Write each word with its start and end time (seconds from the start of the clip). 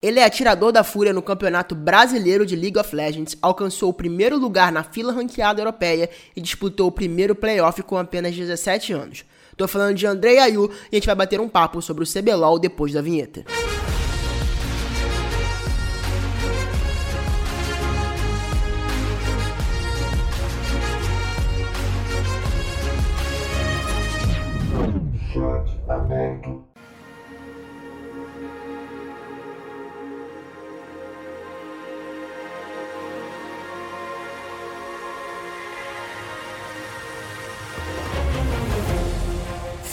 Ele 0.00 0.20
é 0.20 0.24
atirador 0.24 0.70
da 0.70 0.84
fúria 0.84 1.12
no 1.12 1.20
Campeonato 1.20 1.74
Brasileiro 1.74 2.46
de 2.46 2.54
League 2.54 2.78
of 2.78 2.94
Legends, 2.94 3.36
alcançou 3.42 3.90
o 3.90 3.92
primeiro 3.92 4.38
lugar 4.38 4.70
na 4.70 4.84
fila 4.84 5.12
ranqueada 5.12 5.60
europeia 5.60 6.08
e 6.36 6.40
disputou 6.40 6.86
o 6.86 6.92
primeiro 6.92 7.34
playoff 7.34 7.82
com 7.82 7.98
apenas 7.98 8.36
17 8.36 8.92
anos. 8.92 9.24
Tô 9.56 9.66
falando 9.66 9.96
de 9.96 10.06
Andrei 10.06 10.38
Ayu 10.38 10.70
e 10.92 10.94
a 10.94 10.98
gente 10.98 11.06
vai 11.06 11.16
bater 11.16 11.40
um 11.40 11.48
papo 11.48 11.82
sobre 11.82 12.04
o 12.04 12.06
CBLOL 12.06 12.60
depois 12.60 12.92
da 12.92 13.02
vinheta. 13.02 13.44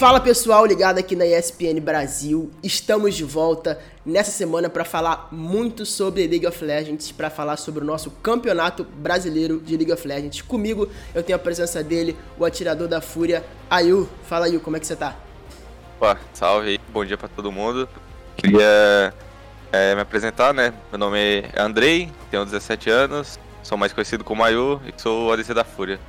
Fala 0.05 0.20
pessoal, 0.20 0.64
ligado 0.68 1.00
aqui 1.00 1.16
na 1.16 1.26
ESPN 1.26 1.82
Brasil. 1.82 2.52
Estamos 2.62 3.16
de 3.16 3.23
volta 3.23 3.80
nessa 4.05 4.30
semana 4.30 4.70
para 4.70 4.86
falar 4.86 5.30
muito 5.31 5.84
sobre 5.84 6.28
League 6.28 6.45
of 6.45 6.64
Legends, 6.64 7.12
para 7.12 7.28
falar 7.31 7.58
sobre 7.58 7.84
o 7.84 7.88
nosso 7.88 8.12
campeonato 8.12 8.84
brasileiro 8.84 9.59
de 9.59 9.76
League 9.76 9.91
of 9.91 10.08
Legends. 10.08 10.44
Comigo 10.44 10.88
eu 11.16 11.23
tenho 11.23 11.36
a 11.36 11.40
presença 11.40 11.84
dele, 11.84 12.16
o 12.38 12.45
atirador 12.45 12.88
da 12.88 13.02
Fúria, 13.02 13.44
Ayu. 13.68 14.08
Fala 14.30 14.45
Ayu, 14.45 14.59
como 14.59 14.78
é 14.78 14.80
que 14.80 14.86
você 14.86 14.95
tá? 14.95 15.16
Opa, 16.00 16.20
salve, 16.36 16.80
bom 16.94 17.03
dia 17.03 17.17
para 17.17 17.30
todo 17.30 17.52
mundo. 17.52 17.90
Queria 18.38 19.12
é, 19.72 19.95
me 19.95 20.02
apresentar, 20.02 20.53
né? 20.53 20.72
Meu 20.92 21.00
nome 21.00 21.17
é 21.17 21.59
Andrei, 21.59 22.12
tenho 22.30 22.45
17 22.45 22.92
anos, 22.92 23.40
sou 23.64 23.76
mais 23.76 23.92
conhecido 23.92 24.23
como 24.23 24.44
Ayu 24.44 24.80
e 24.86 25.02
sou 25.02 25.30
o 25.30 25.31
ADC 25.31 25.52
da 25.56 25.64
Fúria. 25.64 26.00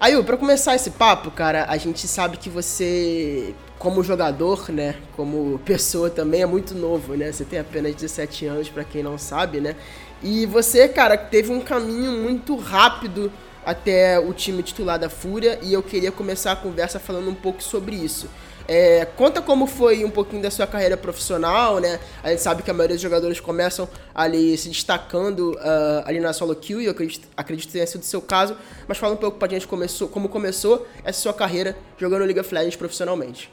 Aí, 0.00 0.20
para 0.22 0.38
começar 0.38 0.74
esse 0.74 0.92
papo, 0.92 1.30
cara, 1.30 1.66
a 1.68 1.76
gente 1.76 2.08
sabe 2.08 2.38
que 2.38 2.48
você, 2.48 3.54
como 3.78 4.02
jogador, 4.02 4.70
né, 4.72 4.94
como 5.14 5.58
pessoa 5.58 6.08
também, 6.08 6.40
é 6.40 6.46
muito 6.46 6.74
novo, 6.74 7.14
né? 7.14 7.30
Você 7.30 7.44
tem 7.44 7.58
apenas 7.58 7.94
17 7.94 8.46
anos, 8.46 8.70
para 8.70 8.82
quem 8.82 9.02
não 9.02 9.18
sabe, 9.18 9.60
né? 9.60 9.76
E 10.22 10.46
você, 10.46 10.88
cara, 10.88 11.18
teve 11.18 11.52
um 11.52 11.60
caminho 11.60 12.12
muito 12.12 12.56
rápido 12.56 13.30
até 13.62 14.18
o 14.18 14.32
time 14.32 14.62
titular 14.62 14.98
da 14.98 15.10
Fúria 15.10 15.58
e 15.62 15.70
eu 15.70 15.82
queria 15.82 16.10
começar 16.10 16.52
a 16.52 16.56
conversa 16.56 16.98
falando 16.98 17.28
um 17.28 17.34
pouco 17.34 17.62
sobre 17.62 17.94
isso. 17.94 18.26
É, 18.72 19.04
conta 19.04 19.42
como 19.42 19.66
foi 19.66 20.04
um 20.04 20.10
pouquinho 20.10 20.40
da 20.40 20.48
sua 20.48 20.64
carreira 20.64 20.96
profissional, 20.96 21.80
né? 21.80 21.98
A 22.22 22.30
gente 22.30 22.40
sabe 22.40 22.62
que 22.62 22.70
a 22.70 22.72
maioria 22.72 22.94
dos 22.94 23.02
jogadores 23.02 23.40
começam 23.40 23.88
ali 24.14 24.56
se 24.56 24.68
destacando 24.68 25.54
uh, 25.56 26.04
ali 26.04 26.20
na 26.20 26.32
solo 26.32 26.54
queue, 26.54 26.84
e 26.84 26.86
eu 26.86 26.92
acredito, 26.92 27.26
acredito 27.36 27.66
que 27.66 27.72
tenha 27.72 27.86
sido 27.88 28.02
o 28.02 28.04
seu 28.04 28.22
caso, 28.22 28.56
mas 28.86 28.96
fala 28.96 29.14
um 29.14 29.16
pouco 29.16 29.38
pra 29.38 29.48
gente 29.48 29.66
começou, 29.66 30.06
como 30.06 30.28
começou 30.28 30.86
essa 31.02 31.20
sua 31.20 31.34
carreira 31.34 31.76
jogando 31.98 32.22
League 32.22 32.38
of 32.38 32.54
Legends 32.54 32.76
profissionalmente. 32.76 33.52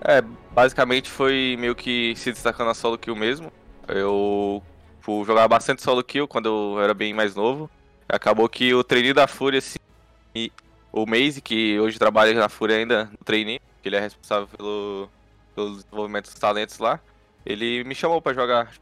É, 0.00 0.20
basicamente 0.50 1.08
foi 1.08 1.56
meio 1.60 1.76
que 1.76 2.14
se 2.16 2.32
destacando 2.32 2.66
na 2.66 2.74
solo 2.74 2.98
kill 2.98 3.14
mesmo. 3.14 3.52
Eu 3.86 4.60
jogava 5.24 5.46
bastante 5.46 5.80
solo 5.80 6.02
kill 6.02 6.26
quando 6.26 6.48
eu 6.74 6.82
era 6.82 6.92
bem 6.92 7.14
mais 7.14 7.36
novo. 7.36 7.70
Acabou 8.08 8.48
que 8.48 8.74
o 8.74 8.82
treino 8.82 9.14
da 9.14 9.28
Fúria 9.28 9.58
assim, 9.58 9.78
o 10.92 11.06
Maze, 11.06 11.40
que 11.40 11.78
hoje 11.78 11.98
trabalha 11.98 12.34
na 12.34 12.48
Fúria 12.48 12.76
ainda 12.76 13.04
no 13.06 13.24
trainee, 13.24 13.60
que 13.82 13.88
ele 13.88 13.96
é 13.96 14.00
responsável 14.00 14.46
pelo, 14.48 15.08
pelo 15.54 15.76
desenvolvimento 15.76 16.26
dos 16.26 16.34
talentos 16.34 16.78
lá, 16.78 17.00
ele 17.44 17.84
me 17.84 17.94
chamou 17.94 18.20
para 18.20 18.34
jogar 18.34 18.72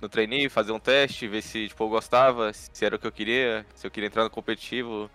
no 0.00 0.08
trainee, 0.08 0.48
fazer 0.48 0.72
um 0.72 0.78
teste, 0.78 1.26
ver 1.26 1.42
se 1.42 1.68
tipo, 1.68 1.84
eu 1.84 1.88
gostava, 1.88 2.52
se 2.52 2.84
era 2.84 2.96
o 2.96 2.98
que 2.98 3.06
eu 3.06 3.12
queria, 3.12 3.66
se 3.74 3.86
eu 3.86 3.90
queria 3.90 4.06
entrar 4.06 4.24
no 4.24 4.30
competitivo. 4.30 5.10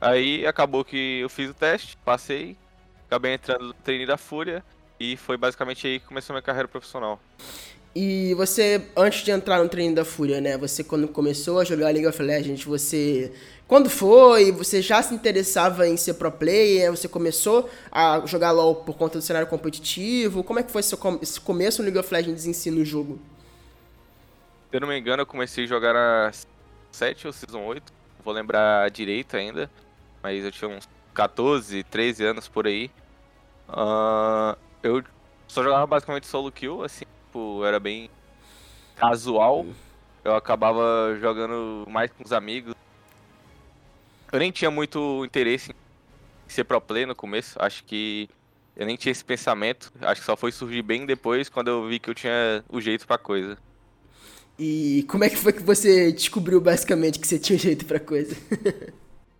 Aí 0.00 0.46
acabou 0.46 0.84
que 0.84 1.20
eu 1.20 1.28
fiz 1.28 1.50
o 1.50 1.54
teste, 1.54 1.96
passei, 2.04 2.56
acabei 3.06 3.34
entrando 3.34 3.68
no 3.68 3.72
trainee 3.72 4.06
da 4.06 4.16
Fúria 4.16 4.62
e 5.00 5.16
foi 5.16 5.36
basicamente 5.36 5.86
aí 5.86 6.00
que 6.00 6.06
começou 6.06 6.34
minha 6.34 6.42
carreira 6.42 6.68
profissional. 6.68 7.20
E 7.98 8.34
você, 8.34 8.82
antes 8.94 9.24
de 9.24 9.30
entrar 9.30 9.58
no 9.62 9.70
treino 9.70 9.94
da 9.94 10.04
Fúria, 10.04 10.38
né? 10.38 10.58
Você 10.58 10.84
quando 10.84 11.08
começou 11.08 11.58
a 11.58 11.64
jogar 11.64 11.86
League 11.86 12.06
of 12.06 12.22
Legends, 12.22 12.62
você 12.62 13.32
quando 13.68 13.90
foi? 13.90 14.52
Você 14.52 14.80
já 14.80 15.02
se 15.02 15.14
interessava 15.14 15.88
em 15.88 15.96
ser 15.96 16.14
pro 16.14 16.30
player? 16.30 16.90
Você 16.90 17.08
começou 17.08 17.68
a 17.90 18.22
jogar 18.24 18.52
LoL 18.52 18.76
por 18.76 18.96
conta 18.96 19.18
do 19.18 19.22
cenário 19.22 19.48
competitivo? 19.48 20.44
Como 20.44 20.58
é 20.60 20.62
que 20.62 20.70
foi 20.70 20.80
esse 20.80 21.40
começo 21.40 21.82
no 21.82 21.86
League 21.86 21.98
of 21.98 22.12
Legends 22.12 22.46
em 22.46 22.52
si 22.52 22.70
no 22.70 22.84
jogo? 22.84 23.18
Se 24.70 24.76
eu 24.76 24.80
não 24.80 24.88
me 24.88 24.98
engano, 24.98 25.22
eu 25.22 25.26
comecei 25.26 25.64
a 25.64 25.66
jogar 25.66 25.94
na 25.94 26.30
7 26.92 27.26
ou 27.26 27.32
Season 27.32 27.64
8. 27.64 27.92
Não 28.18 28.24
vou 28.24 28.32
lembrar 28.32 28.88
direito 28.90 29.36
ainda. 29.36 29.68
Mas 30.22 30.44
eu 30.44 30.52
tinha 30.52 30.70
uns 30.70 30.88
14, 31.12 31.82
13 31.84 32.24
anos 32.24 32.46
por 32.46 32.66
aí. 32.66 32.90
Uh, 33.68 34.56
eu 34.82 35.02
só 35.48 35.62
jogava 35.62 35.86
basicamente 35.86 36.26
solo 36.26 36.52
kill, 36.52 36.84
assim, 36.84 37.04
tipo, 37.26 37.64
era 37.64 37.80
bem 37.80 38.08
casual. 38.94 39.66
Eu 40.24 40.36
acabava 40.36 41.16
jogando 41.20 41.84
mais 41.88 42.10
com 42.12 42.24
os 42.24 42.32
amigos, 42.32 42.74
eu 44.32 44.38
nem 44.38 44.50
tinha 44.50 44.70
muito 44.70 45.24
interesse 45.24 45.70
em 45.70 46.50
ser 46.50 46.64
pro 46.64 46.80
play 46.80 47.06
no 47.06 47.14
começo. 47.14 47.56
Acho 47.60 47.84
que 47.84 48.28
eu 48.76 48.86
nem 48.86 48.96
tinha 48.96 49.12
esse 49.12 49.24
pensamento. 49.24 49.92
Acho 50.00 50.20
que 50.20 50.26
só 50.26 50.36
foi 50.36 50.52
surgir 50.52 50.82
bem 50.82 51.06
depois, 51.06 51.48
quando 51.48 51.68
eu 51.68 51.88
vi 51.88 51.98
que 51.98 52.10
eu 52.10 52.14
tinha 52.14 52.64
o 52.68 52.80
jeito 52.80 53.06
pra 53.06 53.18
coisa. 53.18 53.56
E 54.58 55.04
como 55.08 55.24
é 55.24 55.30
que 55.30 55.36
foi 55.36 55.52
que 55.52 55.62
você 55.62 56.10
descobriu 56.12 56.60
basicamente 56.60 57.18
que 57.18 57.26
você 57.26 57.38
tinha 57.38 57.58
jeito 57.58 57.84
pra 57.84 58.00
coisa? 58.00 58.34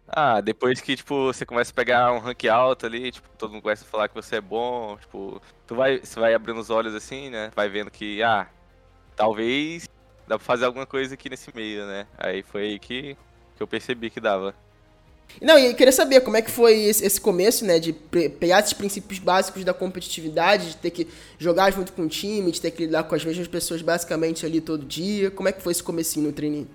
ah, 0.09 0.41
depois 0.41 0.81
que, 0.81 0.95
tipo, 0.95 1.33
você 1.33 1.47
começa 1.47 1.71
a 1.71 1.75
pegar 1.75 2.13
um 2.13 2.19
rank 2.19 2.45
alto 2.47 2.85
ali, 2.85 3.11
tipo, 3.11 3.29
todo 3.39 3.53
mundo 3.53 3.63
começa 3.63 3.85
a 3.85 3.89
falar 3.89 4.09
que 4.09 4.15
você 4.15 4.37
é 4.37 4.41
bom, 4.41 4.99
tipo, 4.99 5.41
tu 5.67 5.75
vai, 5.75 6.01
você 6.01 6.21
vai 6.21 6.35
abrindo 6.35 6.61
os 6.61 6.69
olhos 6.69 6.95
assim, 6.95 7.31
né? 7.31 7.51
Vai 7.57 7.69
vendo 7.69 7.91
que, 7.91 8.23
ah, 8.23 8.47
talvez 9.15 9.89
dá 10.27 10.37
pra 10.37 10.45
fazer 10.45 10.67
alguma 10.67 10.85
coisa 10.85 11.15
aqui 11.15 11.31
nesse 11.31 11.55
meio, 11.55 11.87
né? 11.87 12.07
Aí 12.19 12.43
foi 12.43 12.63
aí 12.63 12.79
que, 12.79 13.17
que 13.57 13.63
eu 13.63 13.67
percebi 13.67 14.11
que 14.11 14.21
dava. 14.21 14.55
Não, 15.41 15.59
e 15.59 15.67
eu 15.67 15.75
queria 15.75 15.93
saber 15.93 16.21
como 16.21 16.37
é 16.37 16.43
que 16.43 16.51
foi 16.51 16.75
esse, 16.85 17.05
esse 17.05 17.21
começo, 17.21 17.65
né, 17.65 17.79
de 17.79 17.93
pegar 17.93 18.61
esses 18.61 18.73
princípios 18.73 19.19
básicos 19.19 19.65
da 19.65 19.75
competitividade, 19.75 20.71
de 20.71 20.77
ter 20.77 20.91
que 20.91 21.07
jogar 21.39 21.71
junto 21.73 21.93
com 21.93 22.03
o 22.03 22.09
time, 22.09 22.51
de 22.51 22.61
ter 22.61 22.71
que 22.71 22.87
lidar 22.87 23.05
com 23.05 23.15
as 23.15 23.25
mesmas 23.25 23.47
pessoas 23.47 23.83
basicamente 23.83 24.47
ali 24.47 24.61
todo 24.61 24.85
dia. 24.85 25.31
Como 25.31 25.49
é 25.49 25.53
que 25.53 25.61
foi 25.61 25.73
esse 25.73 25.83
comecinho 25.83 26.27
no 26.27 26.33
treininho? 26.33 26.69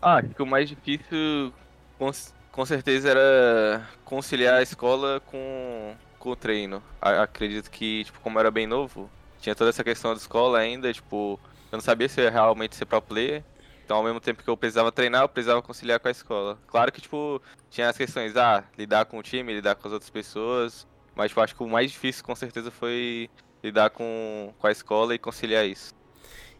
Ah, 0.00 0.16
acho 0.16 0.28
que 0.28 0.42
o 0.42 0.46
mais 0.46 0.68
difícil, 0.68 1.52
com, 1.98 2.10
com 2.52 2.64
certeza, 2.64 3.10
era 3.10 3.88
conciliar 4.04 4.60
a 4.60 4.62
escola 4.62 5.20
com, 5.26 5.94
com 6.18 6.30
o 6.30 6.36
treino. 6.36 6.82
Acredito 7.00 7.70
que, 7.70 8.04
tipo, 8.04 8.20
como 8.20 8.38
era 8.38 8.50
bem 8.50 8.66
novo, 8.66 9.10
tinha 9.40 9.54
toda 9.54 9.70
essa 9.70 9.84
questão 9.84 10.12
da 10.12 10.18
escola 10.18 10.58
ainda, 10.58 10.92
tipo, 10.92 11.38
eu 11.70 11.76
não 11.76 11.80
sabia 11.80 12.08
se 12.08 12.20
eu 12.20 12.24
ia 12.24 12.30
realmente 12.30 12.76
ser 12.76 12.86
pro 12.86 13.02
player, 13.02 13.42
então, 13.88 13.96
ao 13.96 14.04
mesmo 14.04 14.20
tempo 14.20 14.44
que 14.44 14.50
eu 14.50 14.54
precisava 14.54 14.92
treinar, 14.92 15.22
eu 15.22 15.28
precisava 15.30 15.62
conciliar 15.62 15.98
com 15.98 16.08
a 16.08 16.10
escola. 16.10 16.58
Claro 16.66 16.92
que, 16.92 17.00
tipo, 17.00 17.40
tinha 17.70 17.88
as 17.88 17.96
questões, 17.96 18.36
ah, 18.36 18.62
lidar 18.76 19.06
com 19.06 19.16
o 19.16 19.22
time, 19.22 19.50
lidar 19.50 19.76
com 19.76 19.88
as 19.88 19.94
outras 19.94 20.10
pessoas. 20.10 20.86
Mas, 21.16 21.30
tipo, 21.30 21.40
acho 21.40 21.56
que 21.56 21.62
o 21.62 21.66
mais 21.66 21.90
difícil, 21.90 22.22
com 22.22 22.36
certeza, 22.36 22.70
foi 22.70 23.30
lidar 23.64 23.88
com, 23.88 24.52
com 24.58 24.66
a 24.66 24.70
escola 24.70 25.14
e 25.14 25.18
conciliar 25.18 25.66
isso. 25.66 25.94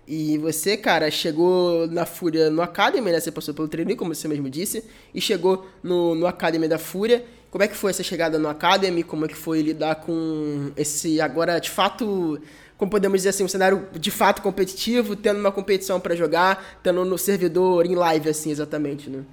E 0.06 0.38
você, 0.38 0.74
cara, 0.74 1.10
chegou 1.10 1.86
na 1.88 2.06
Fúria 2.06 2.48
no 2.48 2.62
Academy, 2.62 3.12
né? 3.12 3.20
Você 3.20 3.30
passou 3.30 3.52
pelo 3.52 3.68
treino, 3.68 3.94
como 3.94 4.14
você 4.14 4.26
mesmo 4.26 4.48
disse, 4.48 4.82
e 5.14 5.20
chegou 5.20 5.68
no, 5.82 6.14
no 6.14 6.26
Academy 6.26 6.66
da 6.66 6.78
Fúria. 6.78 7.26
Como 7.50 7.62
é 7.62 7.68
que 7.68 7.76
foi 7.76 7.90
essa 7.90 8.02
chegada 8.02 8.38
no 8.38 8.48
Academy? 8.48 9.02
Como 9.02 9.26
é 9.26 9.28
que 9.28 9.36
foi 9.36 9.60
lidar 9.60 9.96
com 9.96 10.72
esse, 10.78 11.20
agora, 11.20 11.58
de 11.58 11.68
fato, 11.68 12.40
como 12.78 12.90
podemos 12.90 13.18
dizer 13.18 13.30
assim, 13.30 13.44
um 13.44 13.48
cenário 13.48 13.88
de 13.92 14.10
fato 14.10 14.40
competitivo, 14.40 15.16
tendo 15.16 15.40
uma 15.40 15.50
competição 15.50 15.98
para 15.98 16.14
jogar, 16.14 16.78
tendo 16.80 17.04
no 17.04 17.18
servidor 17.18 17.84
em 17.84 17.96
live, 17.96 18.30
assim, 18.30 18.52
exatamente, 18.52 19.10
né? 19.10 19.24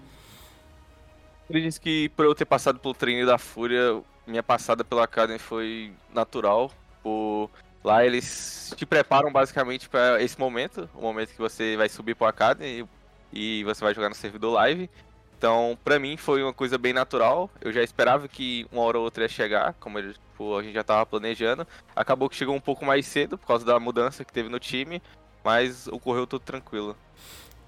Ele 1.47 1.61
disse 1.61 1.79
que 1.79 2.09
por 2.09 2.25
eu 2.25 2.33
ter 2.33 2.45
passado 2.45 2.79
pelo 2.79 2.95
treino 2.95 3.25
da 3.25 3.37
Fúria, 3.37 4.01
minha 4.25 4.41
passada 4.41 4.83
pela 4.83 5.03
Academy 5.03 5.37
foi 5.37 5.93
natural. 6.11 6.71
Por... 7.03 7.51
Lá 7.83 8.03
eles 8.03 8.73
te 8.75 8.83
preparam 8.83 9.31
basicamente 9.31 9.87
para 9.87 10.19
esse 10.23 10.39
momento, 10.39 10.89
o 10.95 11.01
momento 11.01 11.29
que 11.29 11.37
você 11.37 11.77
vai 11.77 11.87
subir 11.87 12.15
para 12.15 12.29
Academy 12.29 12.89
e 13.31 13.63
você 13.63 13.83
vai 13.83 13.93
jogar 13.93 14.09
no 14.09 14.15
servidor 14.15 14.53
live. 14.53 14.89
Então, 15.37 15.77
pra 15.83 15.99
mim 15.99 16.17
foi 16.17 16.41
uma 16.41 16.53
coisa 16.53 16.79
bem 16.79 16.93
natural. 16.93 17.47
Eu 17.61 17.71
já 17.71 17.83
esperava 17.83 18.27
que 18.27 18.65
uma 18.71 18.81
hora 18.81 18.97
ou 18.97 19.03
outra 19.03 19.25
ia 19.25 19.29
chegar, 19.29 19.75
como 19.79 19.99
tipo, 20.35 20.57
a 20.57 20.61
gente 20.61 20.73
já 20.73 20.83
tava 20.83 21.05
planejando. 21.05 21.65
Acabou 21.95 22.29
que 22.29 22.35
chegou 22.35 22.53
um 22.53 22.59
pouco 22.59 22.85
mais 22.85 23.07
cedo 23.07 23.37
por 23.37 23.47
causa 23.47 23.65
da 23.65 23.79
mudança 23.79 24.25
que 24.25 24.33
teve 24.33 24.49
no 24.49 24.59
time, 24.59 25.01
mas 25.43 25.87
ocorreu 25.87 26.27
tudo 26.27 26.41
tranquilo. 26.41 26.95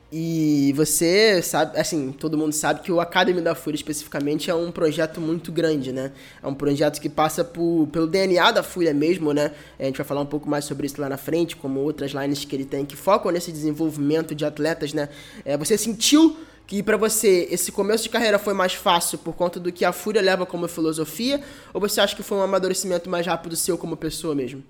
E 0.09 0.71
você 0.73 1.41
sabe, 1.41 1.77
assim, 1.77 2.13
todo 2.13 2.37
mundo 2.37 2.53
sabe 2.53 2.79
que 2.79 2.91
o 2.93 3.01
Academy 3.01 3.41
da 3.41 3.53
Fúria 3.53 3.75
especificamente 3.75 4.49
é 4.49 4.55
um 4.55 4.71
projeto 4.71 5.19
muito 5.19 5.51
grande, 5.51 5.91
né? 5.91 6.13
É 6.41 6.47
um 6.47 6.53
projeto 6.53 7.01
que 7.01 7.09
passa 7.09 7.43
por, 7.43 7.87
pelo 7.91 8.07
DNA 8.07 8.51
da 8.51 8.63
Fúria 8.63 8.93
mesmo, 8.93 9.33
né? 9.33 9.51
A 9.77 9.83
gente 9.83 9.97
vai 9.97 10.05
falar 10.05 10.21
um 10.21 10.25
pouco 10.25 10.49
mais 10.49 10.63
sobre 10.63 10.87
isso 10.87 11.01
lá 11.01 11.09
na 11.09 11.17
frente, 11.17 11.57
como 11.57 11.81
outras 11.81 12.11
lines 12.11 12.45
que 12.45 12.55
ele 12.55 12.63
tem 12.63 12.85
que 12.85 12.95
focam 12.95 13.31
nesse 13.31 13.51
desenvolvimento 13.51 14.33
de 14.33 14.45
atletas, 14.45 14.93
né? 14.93 15.09
É, 15.43 15.57
você 15.57 15.77
sentiu 15.77 16.37
que 16.67 16.83
para 16.83 16.97
você 16.97 17.47
esse 17.49 17.71
começo 17.71 18.03
de 18.03 18.09
carreira 18.09 18.37
foi 18.37 18.53
mais 18.53 18.73
fácil 18.73 19.17
por 19.17 19.33
conta 19.33 19.57
do 19.57 19.71
que 19.71 19.85
a 19.85 19.93
Fúria 19.93 20.21
leva 20.21 20.45
como 20.45 20.67
filosofia, 20.67 21.41
ou 21.73 21.79
você 21.79 22.01
acha 22.01 22.13
que 22.13 22.21
foi 22.21 22.37
um 22.37 22.41
amadurecimento 22.41 23.09
mais 23.09 23.25
rápido 23.25 23.55
seu 23.55 23.77
como 23.77 23.95
pessoa 23.95 24.35
mesmo? 24.35 24.61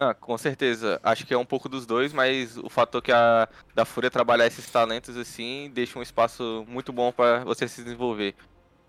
Ah, 0.00 0.14
com 0.14 0.36
certeza. 0.38 0.98
Acho 1.02 1.26
que 1.26 1.34
é 1.34 1.38
um 1.38 1.44
pouco 1.44 1.68
dos 1.68 1.86
dois, 1.86 2.12
mas 2.12 2.56
o 2.56 2.68
fator 2.68 3.00
que 3.02 3.12
a 3.12 3.46
da 3.74 3.84
Fúria 3.84 4.10
trabalhar 4.10 4.46
esses 4.46 4.68
talentos 4.70 5.16
assim 5.16 5.70
deixa 5.72 5.98
um 5.98 6.02
espaço 6.02 6.64
muito 6.66 6.92
bom 6.92 7.12
para 7.12 7.44
você 7.44 7.68
se 7.68 7.82
desenvolver. 7.82 8.34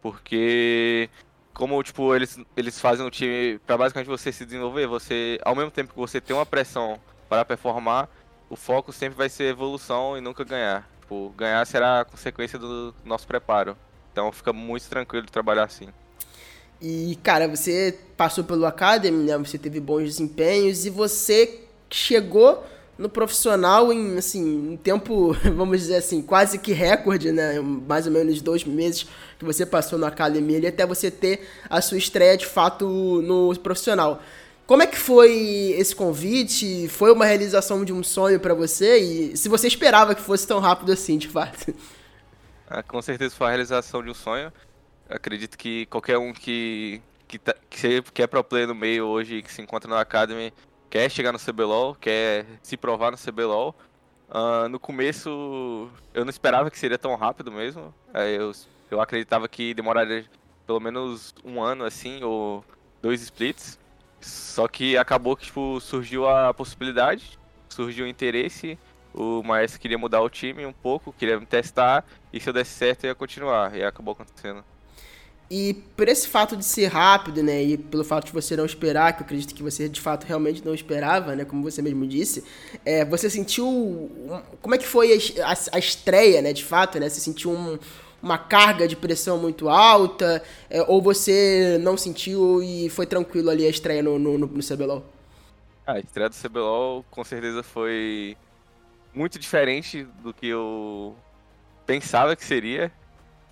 Porque 0.01 1.10
como 1.54 1.81
tipo 1.83 2.16
eles 2.16 2.39
eles 2.56 2.80
fazem 2.80 3.06
o 3.06 3.12
time 3.12 3.60
para 3.60 3.78
basicamente 3.78 4.07
você 4.07 4.31
se 4.31 4.45
desenvolver, 4.45 4.88
você 4.88 5.39
ao 5.44 5.56
mesmo 5.56 5.71
tempo 5.71 5.94
que 5.94 6.00
você 6.00 6.21
tem 6.21 6.36
uma 6.36 6.45
pressão 6.45 7.00
para 7.30 7.45
performar, 7.45 8.10
o 8.50 8.56
foco 8.56 8.94
sempre 8.94 9.18
vai 9.18 9.30
ser 9.30 9.45
evolução 9.45 10.18
e 10.18 10.21
nunca 10.21 10.44
ganhar. 10.44 10.94
Tipo, 11.06 11.31
ganhar 11.38 11.63
será 11.68 12.02
a 12.02 12.06
consequência 12.06 12.57
do 12.57 12.92
nosso 13.06 13.28
preparo. 13.28 13.78
Então 14.12 14.31
fica 14.31 14.52
muito 14.52 14.90
tranquilo 14.90 15.24
de 15.24 15.31
trabalhar 15.31 15.66
assim. 15.66 15.88
E, 16.81 17.16
cara, 17.22 17.48
você 17.48 17.96
passou 18.18 18.44
pelo 18.44 18.66
Academy, 18.66 19.24
né? 19.24 19.38
Você 19.38 19.60
teve 19.60 19.80
bons 19.80 20.06
desempenhos 20.06 20.84
e 20.84 20.90
você 20.90 21.62
chegou 21.92 22.66
no 22.98 23.07
profissional 23.07 23.94
em, 23.94 24.18
assim, 24.18 24.72
um 24.72 24.78
tempo, 24.78 25.34
vamos 25.56 25.80
dizer 25.81 25.98
assim, 25.98 26.24
quase 26.24 26.57
que 26.57 26.74
recorde, 26.74 27.31
né? 27.31 27.60
Mais 27.60 28.07
ou 28.07 28.12
menos 28.12 28.42
dois 28.42 28.63
meses 28.63 29.06
que 29.38 29.46
você 29.46 29.63
passou 29.63 30.00
na 30.00 30.07
academia 30.07 30.57
ali 30.57 30.68
até 30.68 30.88
você 30.88 31.12
ter 31.12 31.48
a 31.69 31.81
sua 31.81 32.00
estreia 32.00 32.36
de 32.36 32.48
fato 32.48 32.88
no 33.22 33.56
profissional. 33.60 34.24
Como 34.67 34.81
é 34.81 34.88
que 34.88 34.97
foi 34.97 35.75
esse 35.77 35.95
convite? 35.95 36.88
Foi 36.88 37.12
uma 37.12 37.25
realização 37.25 37.85
de 37.85 37.94
um 37.94 38.03
sonho 38.03 38.39
para 38.39 38.53
você? 38.53 38.97
E 38.97 39.38
se 39.38 39.47
você 39.47 39.67
esperava 39.67 40.15
que 40.15 40.21
fosse 40.21 40.47
tão 40.47 40.59
rápido 40.59 40.91
assim, 40.91 41.17
de 41.17 41.27
fato? 41.27 41.73
Ah, 42.67 42.81
com 42.81 43.00
certeza 43.00 43.35
foi 43.35 43.45
a 43.45 43.50
realização 43.51 44.01
de 44.03 44.09
um 44.09 44.13
sonho 44.13 44.51
acredito 45.09 45.57
que 45.57 45.85
qualquer 45.88 46.17
um 46.17 46.33
que, 46.33 47.01
que, 47.27 47.39
tá, 47.39 47.56
que, 47.69 48.01
que 48.01 48.21
é 48.21 48.27
pro 48.27 48.44
player 48.44 48.67
no 48.67 48.75
meio 48.75 49.06
hoje, 49.06 49.41
que 49.41 49.51
se 49.51 49.62
encontra 49.62 49.89
na 49.89 50.00
Academy, 50.00 50.53
quer 50.89 51.09
chegar 51.09 51.31
no 51.31 51.39
CBLOL, 51.39 51.95
quer 51.95 52.45
se 52.61 52.77
provar 52.77 53.11
no 53.11 53.18
CBLOL. 53.18 53.75
Uh, 54.27 54.68
no 54.69 54.79
começo, 54.79 55.89
eu 56.13 56.25
não 56.25 56.29
esperava 56.29 56.71
que 56.71 56.79
seria 56.79 56.97
tão 56.97 57.15
rápido 57.15 57.51
mesmo. 57.51 57.94
eu, 58.13 58.51
eu 58.89 59.00
acreditava 59.00 59.47
que 59.47 59.73
demoraria 59.73 60.25
pelo 60.65 60.79
menos 60.79 61.33
um 61.44 61.61
ano, 61.61 61.83
assim, 61.83 62.23
ou 62.23 62.65
dois 63.01 63.21
splits. 63.21 63.77
Só 64.25 64.68
que 64.68 64.98
acabou 64.98 65.36
que 65.36 65.45
tipo, 65.45 65.80
surgiu 65.80 66.27
a 66.27 66.54
possibilidade, 66.54 67.38
surgiu 67.69 68.06
o 68.06 68.07
interesse. 68.07 68.77
O 69.13 69.44
Maestro 69.44 69.80
queria 69.80 69.98
mudar 69.98 70.22
o 70.22 70.30
time 70.30 70.66
um 70.66 70.74
pouco, 70.74 71.13
queria 71.13 71.39
me 71.39 71.45
testar, 71.45 72.04
e 72.33 72.39
se 72.39 72.50
eu 72.50 72.54
desse 72.54 72.72
certo, 72.72 73.04
eu 73.04 73.10
ia 73.10 73.16
continuar. 73.16 73.75
E 73.77 73.83
acabou 73.83 74.13
acontecendo. 74.13 74.63
E 75.50 75.75
por 75.95 76.07
esse 76.07 76.27
fato 76.27 76.57
de 76.57 76.66
ser 76.66 76.88
rápido, 76.88 77.44
né, 77.44 77.63
e 77.63 77.77
pelo 77.77 78.04
fato 78.04 78.25
de 78.25 78.31
você 78.31 78.56
não 78.56 78.66
esperar, 78.66 79.13
que 79.13 79.22
eu 79.22 79.25
acredito 79.25 79.54
que 79.54 79.62
você 79.62 79.88
de 79.88 80.01
fato 80.01 80.25
realmente 80.25 80.66
não 80.66 80.74
esperava, 80.74 81.36
né, 81.36 81.45
como 81.45 81.62
você 81.62 81.83
mesmo 81.83 82.07
disse, 82.07 82.44
é, 82.83 83.06
você 83.06 83.30
sentiu. 83.30 84.10
Como 84.60 84.74
é 84.74 84.78
que 84.80 84.88
foi 84.88 85.13
a, 85.13 85.51
a, 85.51 85.56
a, 85.74 85.80
estreia, 85.80 86.42
né, 86.42 86.51
de 86.51 86.63
fato, 86.63 87.00
né? 87.00 87.07
Você 87.10 87.19
sentiu 87.19 87.51
um, 87.51 87.78
uma 88.25 88.38
carga 88.38 88.88
de 88.88 88.95
pressão 88.95 89.38
muito 89.38 89.69
alta, 89.69 90.44
é, 90.69 90.81
ou 90.88 91.01
você 91.01 91.77
não 91.81 91.95
sentiu 91.95 92.62
e 92.62 92.89
foi 92.89 93.06
tranquilo 93.06 93.50
ali 93.50 93.66
a 93.66 93.69
estreia 93.69 94.01
no, 94.01 94.18
no, 94.18 94.38
no, 94.38 94.48
no 94.48 94.63
CBLOL? 94.63 95.06
Ah, 95.86 95.94
a 95.94 96.00
estreia 96.00 96.27
do 96.27 96.36
CBLOL 96.36 97.06
com 97.12 97.24
certeza 97.24 97.62
foi 97.62 98.36
muito 99.13 99.39
diferente 99.39 100.04
do 100.24 100.33
que 100.33 100.48
eu 100.48 101.16
pensava 101.86 102.36
que 102.36 102.44
seria 102.44 102.92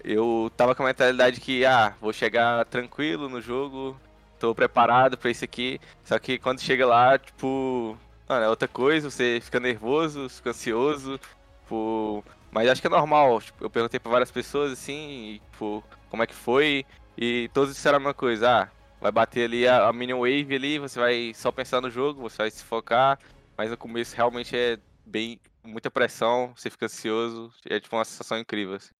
eu 0.04 0.52
tava 0.58 0.76
com 0.76 0.84
a 0.84 0.88
mentalidade 0.88 1.40
que, 1.40 1.66
ah, 1.66 1.96
vou 2.02 2.12
chegar 2.12 2.66
tranquilo 2.66 3.30
no 3.30 3.40
jogo, 3.40 3.98
tô 4.38 4.54
preparado 4.54 5.18
pra 5.18 5.32
isso 5.32 5.46
aqui. 5.46 5.80
Só 6.04 6.20
que 6.20 6.38
quando 6.38 6.60
chega 6.60 6.86
lá, 6.86 7.18
tipo, 7.18 7.98
mano, 8.28 8.46
é 8.46 8.50
outra 8.50 8.68
coisa, 8.68 9.10
você 9.10 9.40
fica 9.42 9.60
nervoso, 9.60 10.28
fica 10.28 10.50
ansioso, 10.50 11.18
tipo, 11.62 12.24
mas 12.54 12.70
acho 12.70 12.82
que 12.82 12.88
é 12.88 12.90
normal. 12.90 13.42
Tipo, 13.42 13.66
eu 13.66 13.70
perguntei 13.70 14.00
pra 14.00 14.12
várias 14.12 14.32
pessoas 14.32 14.72
assim, 14.72 15.42
tipo, 15.52 15.84
como 16.10 16.24
é 16.24 16.28
que 16.28 16.36
foi, 16.36 16.86
e 17.18 17.50
todos 17.54 17.74
disseram 17.74 17.98
a 17.98 18.00
mesma 18.00 18.14
coisa, 18.14 18.64
ah, 18.64 18.70
vai 19.02 19.12
bater 19.12 19.46
ali 19.46 19.68
a, 19.68 19.88
a 19.88 19.94
minion 19.94 20.20
wave 20.20 20.56
ali, 20.56 20.80
você 20.80 21.00
vai 21.00 21.34
só 21.34 21.52
pensar 21.52 21.82
no 21.82 21.90
jogo, 21.90 22.22
você 22.22 22.38
vai 22.38 22.52
se 22.52 22.64
focar, 22.64 23.20
mas 23.58 23.70
no 23.70 23.78
começo 23.78 24.16
realmente 24.16 24.56
é 24.56 24.78
bem 25.06 25.40
muita 25.64 25.90
pressão, 25.90 26.54
você 26.56 26.70
fica 26.70 26.86
ansioso, 26.86 27.52
é 27.68 27.80
tipo 27.80 27.96
uma 27.96 28.06
sensação 28.06 28.38
incrível. 28.38 28.76
Assim. 28.76 28.92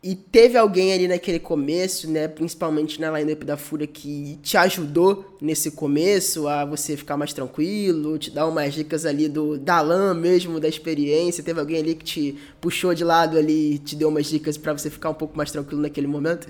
E 0.00 0.14
teve 0.14 0.56
alguém 0.56 0.92
ali 0.92 1.08
naquele 1.08 1.40
começo, 1.40 2.08
né, 2.08 2.28
principalmente 2.28 3.00
na 3.00 3.18
lineup 3.18 3.42
da 3.42 3.56
Fúria, 3.56 3.86
que 3.86 4.38
te 4.42 4.56
ajudou 4.56 5.36
nesse 5.40 5.72
começo 5.72 6.46
a 6.46 6.64
você 6.64 6.96
ficar 6.96 7.16
mais 7.16 7.32
tranquilo, 7.32 8.16
te 8.16 8.30
dar 8.30 8.46
umas 8.46 8.74
dicas 8.74 9.04
ali 9.04 9.28
do 9.28 9.58
Dalan 9.58 10.14
mesmo, 10.14 10.60
da 10.60 10.68
experiência. 10.68 11.42
Teve 11.42 11.58
alguém 11.58 11.78
ali 11.80 11.96
que 11.96 12.04
te 12.04 12.38
puxou 12.60 12.94
de 12.94 13.02
lado 13.02 13.36
ali, 13.36 13.80
te 13.80 13.96
deu 13.96 14.08
umas 14.08 14.26
dicas 14.26 14.56
para 14.56 14.72
você 14.72 14.88
ficar 14.88 15.10
um 15.10 15.14
pouco 15.14 15.36
mais 15.36 15.50
tranquilo 15.50 15.82
naquele 15.82 16.06
momento? 16.06 16.48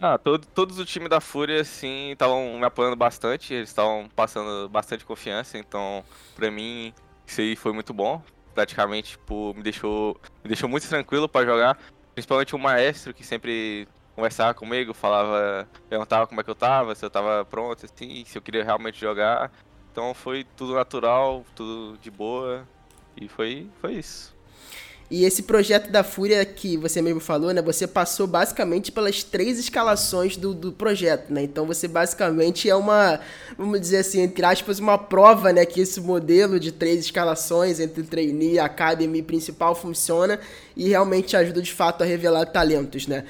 Ah, 0.00 0.16
todo, 0.16 0.46
todos 0.46 0.78
o 0.78 0.86
time 0.86 1.06
da 1.06 1.20
Fúria, 1.20 1.60
assim, 1.60 2.12
estavam 2.12 2.58
me 2.58 2.64
apoiando 2.64 2.96
bastante, 2.96 3.52
eles 3.52 3.68
estavam 3.68 4.08
passando 4.16 4.70
bastante 4.70 5.04
confiança, 5.04 5.58
então, 5.58 6.02
pra 6.34 6.50
mim, 6.50 6.94
isso 7.26 7.42
aí 7.42 7.54
foi 7.54 7.74
muito 7.74 7.92
bom. 7.92 8.22
Praticamente, 8.54 9.10
tipo, 9.10 9.52
me 9.54 9.62
deixou, 9.62 10.16
me 10.42 10.48
deixou 10.48 10.68
muito 10.68 10.88
tranquilo 10.88 11.28
para 11.28 11.44
jogar 11.44 11.78
Principalmente 12.18 12.56
o 12.56 12.58
maestro 12.58 13.14
que 13.14 13.24
sempre 13.24 13.86
conversava 14.16 14.52
comigo, 14.52 14.92
falava, 14.92 15.68
perguntava 15.88 16.26
como 16.26 16.40
é 16.40 16.42
que 16.42 16.50
eu 16.50 16.54
tava, 16.56 16.92
se 16.96 17.04
eu 17.04 17.08
tava 17.08 17.44
pronto, 17.44 17.86
assim, 17.86 18.24
se 18.24 18.36
eu 18.36 18.42
queria 18.42 18.64
realmente 18.64 18.98
jogar. 18.98 19.52
Então 19.92 20.12
foi 20.12 20.42
tudo 20.56 20.74
natural, 20.74 21.44
tudo 21.54 21.96
de 21.98 22.10
boa. 22.10 22.66
E 23.16 23.28
foi, 23.28 23.70
foi 23.80 23.92
isso. 23.92 24.34
E 25.10 25.24
esse 25.24 25.42
projeto 25.44 25.90
da 25.90 26.04
Fúria 26.04 26.44
que 26.44 26.76
você 26.76 27.00
mesmo 27.00 27.18
falou, 27.18 27.50
né? 27.52 27.62
Você 27.62 27.86
passou 27.86 28.26
basicamente 28.26 28.92
pelas 28.92 29.22
três 29.22 29.58
escalações 29.58 30.36
do, 30.36 30.52
do 30.52 30.70
projeto, 30.70 31.32
né? 31.32 31.42
Então 31.42 31.64
você 31.64 31.88
basicamente 31.88 32.68
é 32.68 32.76
uma, 32.76 33.18
vamos 33.56 33.80
dizer 33.80 33.98
assim, 33.98 34.20
entre 34.20 34.44
aspas, 34.44 34.78
uma 34.78 34.98
prova, 34.98 35.50
né? 35.50 35.64
Que 35.64 35.80
esse 35.80 35.98
modelo 35.98 36.60
de 36.60 36.70
três 36.70 37.00
escalações 37.00 37.80
entre 37.80 38.02
trainee, 38.02 38.58
academy 38.58 39.22
principal 39.22 39.74
funciona 39.74 40.38
e 40.76 40.90
realmente 40.90 41.34
ajuda 41.34 41.62
de 41.62 41.72
fato 41.72 42.02
a 42.02 42.06
revelar 42.06 42.44
talentos, 42.44 43.06
né? 43.06 43.24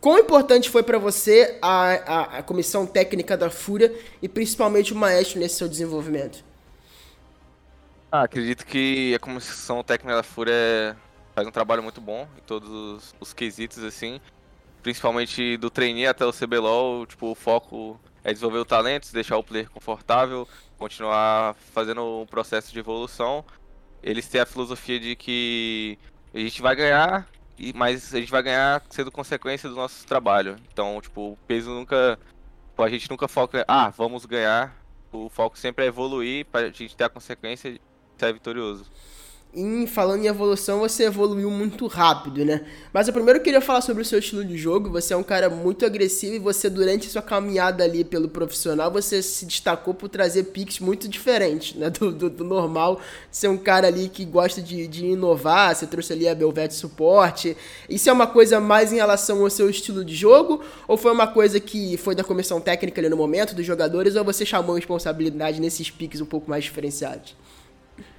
Quão 0.00 0.18
importante 0.18 0.70
foi 0.70 0.82
para 0.82 0.98
você 0.98 1.58
a, 1.60 1.90
a, 1.90 2.38
a, 2.38 2.42
comissão 2.42 2.86
técnica 2.86 3.36
da 3.36 3.50
Fúria 3.50 3.92
e 4.22 4.28
principalmente 4.28 4.94
o 4.94 4.96
Maestro 4.96 5.40
nesse 5.40 5.56
seu 5.56 5.68
desenvolvimento? 5.68 6.42
Ah, 8.10 8.22
acredito 8.22 8.64
que 8.64 9.14
a 9.14 9.18
comissão 9.18 9.82
técnica 9.82 10.16
da 10.16 10.22
Fúria 10.22 10.52
é 10.54 10.96
faz 11.38 11.46
um 11.46 11.52
trabalho 11.52 11.84
muito 11.84 12.00
bom 12.00 12.26
em 12.36 12.40
todos 12.40 12.68
os, 12.68 13.14
os 13.20 13.32
quesitos, 13.32 13.84
assim. 13.84 14.20
Principalmente 14.82 15.56
do 15.56 15.70
trainee 15.70 16.08
até 16.08 16.26
o 16.26 16.32
CBLOL, 16.32 17.06
tipo, 17.06 17.30
o 17.30 17.34
foco 17.34 18.00
é 18.24 18.32
desenvolver 18.32 18.58
o 18.58 18.64
talento, 18.64 19.12
deixar 19.12 19.36
o 19.36 19.44
player 19.44 19.70
confortável, 19.70 20.48
continuar 20.76 21.54
fazendo 21.72 22.22
um 22.22 22.26
processo 22.26 22.72
de 22.72 22.78
evolução. 22.80 23.44
Eles 24.02 24.26
têm 24.28 24.40
a 24.40 24.46
filosofia 24.46 24.98
de 24.98 25.14
que 25.14 25.96
a 26.34 26.38
gente 26.40 26.60
vai 26.60 26.74
ganhar, 26.74 27.28
mas 27.72 28.12
a 28.12 28.18
gente 28.18 28.32
vai 28.32 28.42
ganhar 28.42 28.82
sendo 28.90 29.12
consequência 29.12 29.68
do 29.68 29.76
nosso 29.76 30.04
trabalho. 30.08 30.56
Então, 30.72 31.00
tipo, 31.00 31.32
o 31.32 31.38
peso 31.46 31.70
nunca. 31.70 32.18
A 32.76 32.88
gente 32.88 33.08
nunca 33.08 33.28
foca, 33.28 33.64
ah, 33.68 33.90
vamos 33.90 34.26
ganhar. 34.26 34.76
O 35.12 35.28
foco 35.28 35.56
sempre 35.56 35.84
é 35.84 35.88
evoluir 35.88 36.46
para 36.46 36.66
a 36.66 36.70
gente 36.70 36.96
ter 36.96 37.04
a 37.04 37.08
consequência 37.08 37.72
de 37.72 37.80
ser 38.16 38.32
vitorioso 38.32 38.90
em 39.58 39.86
falando 39.86 40.24
em 40.24 40.28
evolução, 40.28 40.78
você 40.78 41.04
evoluiu 41.04 41.50
muito 41.50 41.86
rápido, 41.88 42.44
né? 42.44 42.64
Mas 42.92 43.08
eu 43.08 43.12
primeiro 43.12 43.40
queria 43.40 43.60
falar 43.60 43.80
sobre 43.80 44.02
o 44.02 44.04
seu 44.04 44.20
estilo 44.20 44.44
de 44.44 44.56
jogo. 44.56 44.90
Você 44.90 45.12
é 45.12 45.16
um 45.16 45.22
cara 45.22 45.50
muito 45.50 45.84
agressivo 45.84 46.36
e 46.36 46.38
você, 46.38 46.70
durante 46.70 47.08
sua 47.08 47.22
caminhada 47.22 47.82
ali 47.82 48.04
pelo 48.04 48.28
profissional, 48.28 48.90
você 48.90 49.20
se 49.20 49.44
destacou 49.44 49.92
por 49.92 50.08
trazer 50.08 50.44
picks 50.44 50.78
muito 50.78 51.08
diferentes, 51.08 51.74
né? 51.74 51.90
Do, 51.98 52.12
do, 52.12 52.30
do 52.30 52.44
normal. 52.44 53.00
Ser 53.30 53.48
um 53.48 53.56
cara 53.56 53.88
ali 53.88 54.08
que 54.08 54.24
gosta 54.24 54.62
de, 54.62 54.86
de 54.86 55.06
inovar, 55.06 55.74
você 55.74 55.86
trouxe 55.86 56.12
ali 56.12 56.28
a 56.28 56.34
Belvete 56.34 56.74
Suporte. 56.74 57.56
Isso 57.88 58.08
é 58.08 58.12
uma 58.12 58.26
coisa 58.26 58.60
mais 58.60 58.92
em 58.92 58.96
relação 58.96 59.42
ao 59.42 59.50
seu 59.50 59.68
estilo 59.68 60.04
de 60.04 60.14
jogo? 60.14 60.62
Ou 60.86 60.96
foi 60.96 61.10
uma 61.10 61.26
coisa 61.26 61.58
que 61.58 61.96
foi 61.96 62.14
da 62.14 62.22
comissão 62.22 62.60
técnica 62.60 63.00
ali 63.00 63.08
no 63.08 63.16
momento, 63.16 63.54
dos 63.54 63.66
jogadores? 63.66 64.14
Ou 64.14 64.24
você 64.24 64.46
chamou 64.46 64.76
responsabilidade 64.76 65.60
nesses 65.60 65.90
picks 65.90 66.20
um 66.20 66.26
pouco 66.26 66.48
mais 66.48 66.62
diferenciados? 66.62 67.34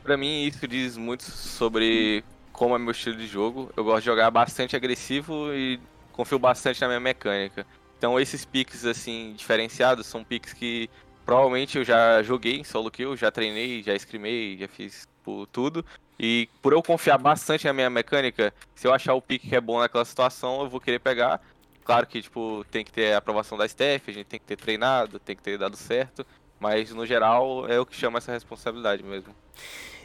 Pra 0.09 0.17
mim, 0.17 0.41
isso 0.41 0.67
diz 0.67 0.97
muito 0.97 1.21
sobre 1.21 2.23
como 2.51 2.73
é 2.73 2.79
meu 2.79 2.89
estilo 2.89 3.15
de 3.15 3.27
jogo. 3.27 3.71
Eu 3.77 3.83
gosto 3.83 3.99
de 3.99 4.05
jogar 4.07 4.31
bastante 4.31 4.75
agressivo 4.75 5.53
e 5.53 5.79
confio 6.11 6.39
bastante 6.39 6.81
na 6.81 6.87
minha 6.87 6.99
mecânica. 6.99 7.63
Então, 7.95 8.19
esses 8.19 8.43
picks, 8.43 8.85
assim, 8.85 9.35
diferenciados, 9.37 10.07
são 10.07 10.23
picks 10.23 10.51
que 10.51 10.89
provavelmente 11.23 11.77
eu 11.77 11.83
já 11.83 12.23
joguei 12.23 12.55
em 12.55 12.63
solo 12.63 12.89
kill, 12.89 13.15
já 13.15 13.29
treinei, 13.29 13.83
já 13.83 13.93
scrimei, 13.99 14.57
já 14.57 14.67
fiz 14.67 15.07
tudo. 15.51 15.85
E 16.19 16.49
por 16.59 16.73
eu 16.73 16.81
confiar 16.81 17.19
bastante 17.19 17.67
na 17.67 17.73
minha 17.73 17.91
mecânica, 17.91 18.51
se 18.73 18.87
eu 18.87 18.93
achar 18.95 19.13
o 19.13 19.21
pick 19.21 19.47
que 19.47 19.55
é 19.55 19.61
bom 19.61 19.77
naquela 19.77 20.05
situação, 20.05 20.61
eu 20.61 20.69
vou 20.69 20.81
querer 20.81 20.97
pegar. 20.97 21.39
Claro 21.83 22.07
que, 22.07 22.19
tipo, 22.19 22.65
tem 22.71 22.83
que 22.83 22.91
ter 22.91 23.13
a 23.13 23.19
aprovação 23.19 23.55
da 23.55 23.67
staff, 23.67 24.09
a 24.09 24.13
gente 24.15 24.25
tem 24.25 24.39
que 24.39 24.45
ter 24.47 24.57
treinado, 24.57 25.19
tem 25.19 25.35
que 25.35 25.43
ter 25.43 25.55
dado 25.55 25.77
certo. 25.77 26.25
Mas, 26.59 26.91
no 26.91 27.05
geral, 27.05 27.69
é 27.69 27.79
o 27.79 27.85
que 27.85 27.95
chama 27.95 28.17
essa 28.17 28.33
responsabilidade 28.33 29.01
mesmo. 29.01 29.33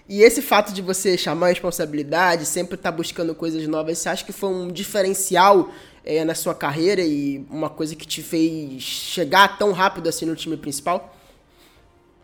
E 0.08 0.22
esse 0.22 0.42
fato 0.42 0.72
de 0.72 0.82
você 0.82 1.16
chamar 1.16 1.46
a 1.46 1.48
responsabilidade, 1.50 2.44
sempre 2.44 2.74
estar 2.74 2.92
tá 2.92 2.96
buscando 2.96 3.34
coisas 3.34 3.66
novas, 3.66 3.98
você 3.98 4.08
acha 4.08 4.24
que 4.24 4.32
foi 4.32 4.50
um 4.50 4.68
diferencial 4.68 5.70
é, 6.04 6.24
na 6.24 6.34
sua 6.34 6.54
carreira 6.54 7.02
e 7.02 7.46
uma 7.48 7.70
coisa 7.70 7.96
que 7.96 8.06
te 8.06 8.22
fez 8.22 8.82
chegar 8.82 9.56
tão 9.56 9.72
rápido 9.72 10.08
assim 10.08 10.26
no 10.26 10.36
time 10.36 10.56
principal? 10.56 11.14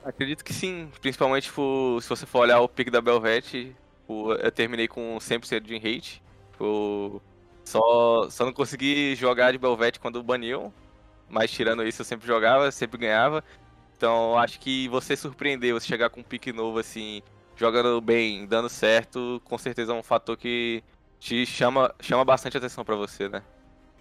Acredito 0.05 0.45
que 0.45 0.53
sim, 0.53 0.89
principalmente 1.01 1.45
tipo, 1.45 1.99
se 2.03 2.09
você 2.09 2.27
for 2.27 2.41
olhar 2.41 2.61
o 2.61 2.69
pick 2.69 2.91
da 2.91 3.01
Belvete, 3.01 3.75
tipo, 4.01 4.33
eu 4.33 4.53
terminei 4.53 4.87
com 4.87 5.17
100% 5.19 5.61
de 5.61 5.79
rate. 5.79 6.23
Tipo, 6.53 7.23
só, 7.65 8.29
só 8.29 8.45
não 8.45 8.53
consegui 8.53 9.15
jogar 9.15 9.53
de 9.53 9.59
Belvete 9.59 10.01
quando 10.01 10.23
baniam, 10.23 10.73
mas 11.29 11.51
tirando 11.51 11.87
isso 11.87 12.03
eu 12.03 12.07
sempre 12.07 12.27
jogava, 12.27 12.71
sempre 12.71 12.99
ganhava. 12.99 13.43
Então 13.97 14.37
acho 14.39 14.59
que 14.61 14.89
você 14.89 15.17
surpreender, 15.17 15.73
você 15.73 15.87
chegar 15.87 16.11
com 16.11 16.21
um 16.21 16.25
pick 16.25 16.49
novo 16.49 16.79
assim, 16.79 17.23
jogando 17.61 18.01
bem, 18.01 18.47
dando 18.47 18.71
certo, 18.71 19.41
com 19.45 19.59
certeza 19.59 19.93
é 19.93 19.95
um 19.95 20.03
fator 20.03 20.35
que 20.35 20.83
te 21.19 21.45
chama, 21.45 21.95
chama 22.01 22.25
bastante 22.25 22.57
atenção 22.57 22.83
para 22.83 22.97
você, 22.97 23.29
né? 23.29 23.43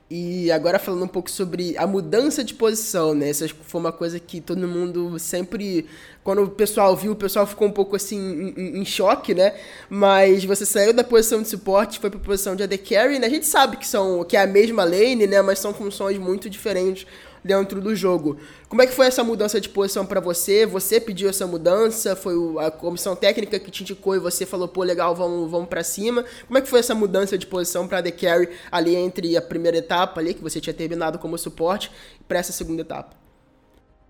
E 0.10 0.50
agora 0.52 0.80
falando 0.80 1.04
um 1.04 1.08
pouco 1.08 1.30
sobre 1.30 1.78
a 1.78 1.86
mudança 1.86 2.44
de 2.44 2.54
posição, 2.56 3.14
né? 3.14 3.30
Essa 3.30 3.48
foi 3.48 3.80
uma 3.80 3.92
coisa 3.92 4.20
que 4.20 4.42
todo 4.42 4.66
mundo 4.68 5.20
sempre. 5.20 5.86
Quando 6.24 6.42
o 6.44 6.50
pessoal 6.50 6.96
viu, 6.96 7.12
o 7.12 7.16
pessoal 7.16 7.46
ficou 7.46 7.68
um 7.68 7.72
pouco 7.72 7.96
assim 7.96 8.54
em, 8.58 8.80
em 8.80 8.86
choque, 8.86 9.36
né? 9.36 9.54
Mas 9.88 10.44
você 10.46 10.66
saiu 10.66 10.94
da 10.94 11.04
posição 11.04 11.44
de 11.44 11.50
suporte, 11.50 12.00
foi 12.00 12.10
para 12.10 12.18
a 12.18 12.24
posição 12.24 12.56
de 12.56 12.64
AD 12.64 12.78
Carry, 12.80 13.20
né? 13.20 13.28
A 13.28 13.30
gente 13.30 13.46
sabe 13.46 13.78
que, 13.78 13.86
são, 13.86 14.24
que 14.24 14.36
é 14.36 14.42
a 14.42 14.48
mesma 14.48 14.84
lane, 14.84 15.28
né? 15.28 15.44
Mas 15.44 15.60
são 15.60 15.76
funções 15.76 16.18
muito 16.18 16.50
diferentes 16.50 17.06
dentro 17.44 17.82
do 17.82 17.96
jogo. 17.96 18.38
Como 18.68 18.82
é 18.82 18.88
que 18.88 18.94
foi 18.94 19.08
essa 19.08 19.24
mudança 19.24 19.60
de 19.60 19.70
posição 19.70 20.06
para 20.06 20.20
você? 20.20 20.66
Você 20.66 21.00
pediu 21.00 21.30
essa 21.30 21.46
mudança? 21.48 22.16
Foi 22.16 22.34
a 22.60 22.72
comissão 22.72 23.16
técnica 23.16 23.60
que 23.60 23.72
te 23.72 23.84
indicou 23.84 24.16
e 24.16 24.20
você 24.20 24.46
falou, 24.46 24.68
pô, 24.68 24.84
legal, 24.84 25.16
vamos, 25.16 25.50
vamos 25.50 25.70
para 25.70 25.84
cima? 25.84 26.26
Como 26.48 26.58
é 26.58 26.62
que 26.62 26.68
foi 26.68 26.80
essa 26.80 26.96
mudança 26.96 27.38
de 27.38 27.46
posição 27.48 27.88
para 27.88 28.04
The 28.04 28.12
Carry 28.12 28.50
ali 28.72 28.96
entre 28.96 29.36
a 29.36 29.42
primeira 29.42 29.78
etapa 29.78 30.20
ali, 30.20 30.34
que 30.34 30.42
você 30.42 30.60
tinha 30.60 30.74
terminado 30.74 31.20
como 31.20 31.38
suporte, 31.38 31.92
para 32.28 32.40
essa 32.40 32.52
segunda 32.52 32.82
etapa? 32.82 33.16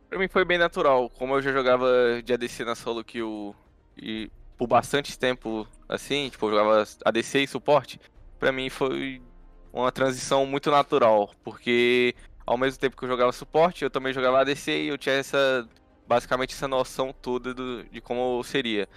Pra 0.09 0.17
mim 0.17 0.27
foi 0.27 0.43
bem 0.43 0.57
natural. 0.57 1.09
Como 1.09 1.36
eu 1.36 1.41
já 1.41 1.51
jogava 1.51 1.88
de 2.24 2.33
ADC 2.33 2.65
na 2.65 2.75
solo 2.75 3.03
kill 3.03 3.55
e 3.95 4.31
por 4.57 4.67
bastante 4.67 5.17
tempo 5.17 5.67
assim, 5.88 6.29
tipo, 6.29 6.48
eu 6.48 6.51
jogava 6.51 6.83
ADC 7.05 7.39
e 7.39 7.48
suporte, 7.48 8.00
pra 8.38 8.51
mim 8.51 8.69
foi 8.69 9.21
uma 9.71 9.91
transição 9.91 10.45
muito 10.45 10.71
natural, 10.71 11.29
porque 11.43 12.15
ao 12.50 12.58
mesmo 12.58 12.79
tempo 12.79 12.98
que 12.98 13.03
eu 13.03 13.08
jogava 13.08 13.32
suporte, 13.32 13.84
eu 13.84 13.91
também 13.91 14.12
jogava 14.12 14.39
ADC 14.39 14.72
e 14.72 14.88
eu 14.88 14.98
tinha 14.98 15.13
essa 15.13 15.70
basicamente 16.08 16.56
essa 16.56 16.68
noção 16.68 17.13
toda 17.13 17.53
do, 17.53 17.84
de 17.84 18.01
como 18.01 18.44
seria. 18.44 18.89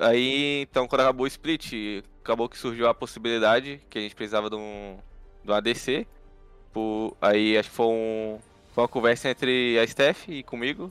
Aí, 0.00 0.62
então, 0.62 0.88
quando 0.88 1.02
acabou 1.02 1.22
o 1.22 1.28
split, 1.28 2.02
acabou 2.20 2.48
que 2.48 2.58
surgiu 2.58 2.88
a 2.88 2.94
possibilidade 2.94 3.80
que 3.88 3.96
a 3.96 4.00
gente 4.00 4.16
precisava 4.16 4.50
de 4.50 4.56
um, 4.56 4.98
de 5.44 5.52
um 5.52 5.54
ADC. 5.54 6.04
Por, 6.72 7.16
aí 7.22 7.56
acho 7.56 7.70
que 7.70 7.76
foi, 7.76 7.86
um, 7.86 8.40
foi 8.74 8.82
uma 8.82 8.88
conversa 8.88 9.28
entre 9.28 9.78
a 9.78 9.86
Steph 9.86 10.28
e 10.28 10.42
comigo, 10.42 10.90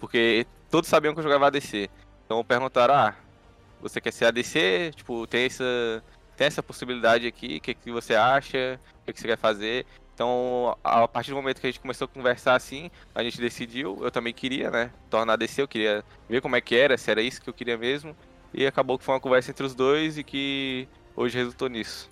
porque 0.00 0.46
todos 0.70 0.88
sabiam 0.88 1.12
que 1.12 1.20
eu 1.20 1.24
jogava 1.24 1.48
ADC. 1.48 1.90
Então 2.24 2.42
perguntaram, 2.42 2.94
ah, 2.94 3.14
você 3.78 4.00
quer 4.00 4.14
ser 4.14 4.24
ADC? 4.24 4.92
Tipo, 4.96 5.26
tem 5.26 5.44
essa, 5.44 6.02
tem 6.34 6.46
essa 6.46 6.62
possibilidade 6.62 7.26
aqui, 7.26 7.58
o 7.58 7.60
que, 7.60 7.74
que 7.74 7.92
você 7.92 8.14
acha? 8.14 8.80
O 9.02 9.04
que, 9.04 9.12
que 9.12 9.20
você 9.20 9.28
quer 9.28 9.36
fazer? 9.36 9.84
Então, 10.22 10.76
a 10.84 11.08
partir 11.08 11.30
do 11.30 11.36
momento 11.36 11.60
que 11.60 11.66
a 11.66 11.70
gente 11.70 11.80
começou 11.80 12.04
a 12.04 12.08
conversar 12.08 12.54
assim, 12.54 12.92
a 13.12 13.24
gente 13.24 13.40
decidiu, 13.40 13.98
eu 14.00 14.08
também 14.08 14.32
queria, 14.32 14.70
né, 14.70 14.92
tornar 15.10 15.34
DC, 15.34 15.60
eu 15.60 15.66
queria 15.66 16.04
ver 16.28 16.40
como 16.40 16.54
é 16.54 16.60
que 16.60 16.76
era, 16.76 16.96
se 16.96 17.10
era 17.10 17.20
isso 17.20 17.42
que 17.42 17.50
eu 17.50 17.52
queria 17.52 17.76
mesmo, 17.76 18.14
e 18.54 18.64
acabou 18.64 18.96
que 18.96 19.04
foi 19.04 19.14
uma 19.14 19.20
conversa 19.20 19.50
entre 19.50 19.66
os 19.66 19.74
dois 19.74 20.16
e 20.16 20.22
que 20.22 20.86
hoje 21.16 21.36
resultou 21.36 21.68
nisso. 21.68 22.08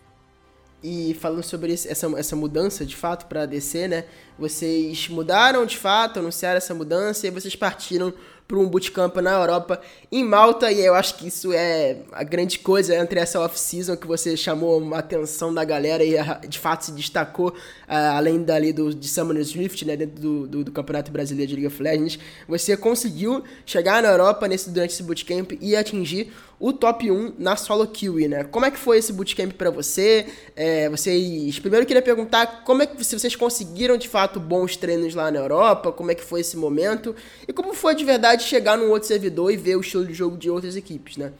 E 0.82 1.14
falando 1.20 1.44
sobre 1.44 1.72
essa, 1.72 2.18
essa 2.18 2.34
mudança 2.34 2.84
de 2.84 2.96
fato 2.96 3.26
para 3.26 3.46
DC, 3.46 3.86
né? 3.86 4.06
Vocês 4.36 5.08
mudaram 5.08 5.64
de 5.64 5.76
fato, 5.76 6.18
anunciaram 6.18 6.56
essa 6.56 6.74
mudança 6.74 7.28
e 7.28 7.30
vocês 7.30 7.54
partiram 7.54 8.12
para 8.50 8.58
um 8.58 8.68
bootcamp 8.68 9.14
na 9.18 9.30
Europa, 9.30 9.80
em 10.10 10.24
Malta, 10.24 10.72
e 10.72 10.84
eu 10.84 10.92
acho 10.92 11.14
que 11.14 11.28
isso 11.28 11.52
é 11.52 11.98
a 12.10 12.24
grande 12.24 12.58
coisa 12.58 12.96
entre 12.96 13.20
essa 13.20 13.38
off-season 13.38 13.96
que 13.96 14.08
você 14.08 14.36
chamou 14.36 14.92
a 14.92 14.98
atenção 14.98 15.54
da 15.54 15.64
galera 15.64 16.02
e 16.02 16.16
de 16.48 16.58
fato 16.58 16.86
se 16.86 16.92
destacou, 16.92 17.50
uh, 17.50 17.54
além 17.88 18.42
dali 18.42 18.72
do, 18.72 18.92
de 18.92 19.06
Summoner's 19.06 19.52
Rift, 19.52 19.84
né, 19.84 19.96
dentro 19.96 20.20
do, 20.20 20.46
do, 20.48 20.64
do, 20.64 20.72
Campeonato 20.72 21.12
Brasileiro 21.12 21.48
de 21.48 21.54
League 21.54 21.68
of 21.68 21.80
Legends, 21.80 22.18
você 22.48 22.76
conseguiu 22.76 23.44
chegar 23.64 24.02
na 24.02 24.08
Europa 24.08 24.48
nesse, 24.48 24.68
durante 24.68 24.94
esse 24.94 25.02
bootcamp 25.04 25.52
e 25.60 25.76
atingir 25.76 26.32
o 26.60 26.74
top 26.74 27.10
1 27.10 27.36
na 27.38 27.56
solo 27.56 27.86
kill, 27.86 28.28
né? 28.28 28.44
Como 28.44 28.66
é 28.66 28.70
que 28.70 28.78
foi 28.78 28.98
esse 28.98 29.14
bootcamp 29.14 29.52
para 29.54 29.70
você? 29.70 30.30
É, 30.54 30.90
vocês, 30.90 31.58
primeiro 31.58 31.84
eu 31.84 31.86
queria 31.86 32.02
perguntar 32.02 32.64
como 32.64 32.82
é 32.82 32.86
que 32.86 33.02
se 33.02 33.18
vocês 33.18 33.34
conseguiram 33.34 33.96
de 33.96 34.06
fato 34.06 34.38
bons 34.38 34.76
treinos 34.76 35.14
lá 35.14 35.30
na 35.30 35.38
Europa, 35.38 35.90
como 35.90 36.10
é 36.10 36.14
que 36.14 36.22
foi 36.22 36.40
esse 36.40 36.58
momento 36.58 37.16
e 37.48 37.52
como 37.52 37.72
foi 37.72 37.94
de 37.94 38.04
verdade 38.04 38.42
chegar 38.42 38.76
num 38.76 38.90
outro 38.90 39.08
servidor 39.08 39.50
e 39.50 39.56
ver 39.56 39.76
o 39.76 39.80
estilo 39.80 40.04
de 40.04 40.12
jogo 40.12 40.36
de 40.36 40.50
outras 40.50 40.76
equipes, 40.76 41.16
né? 41.16 41.32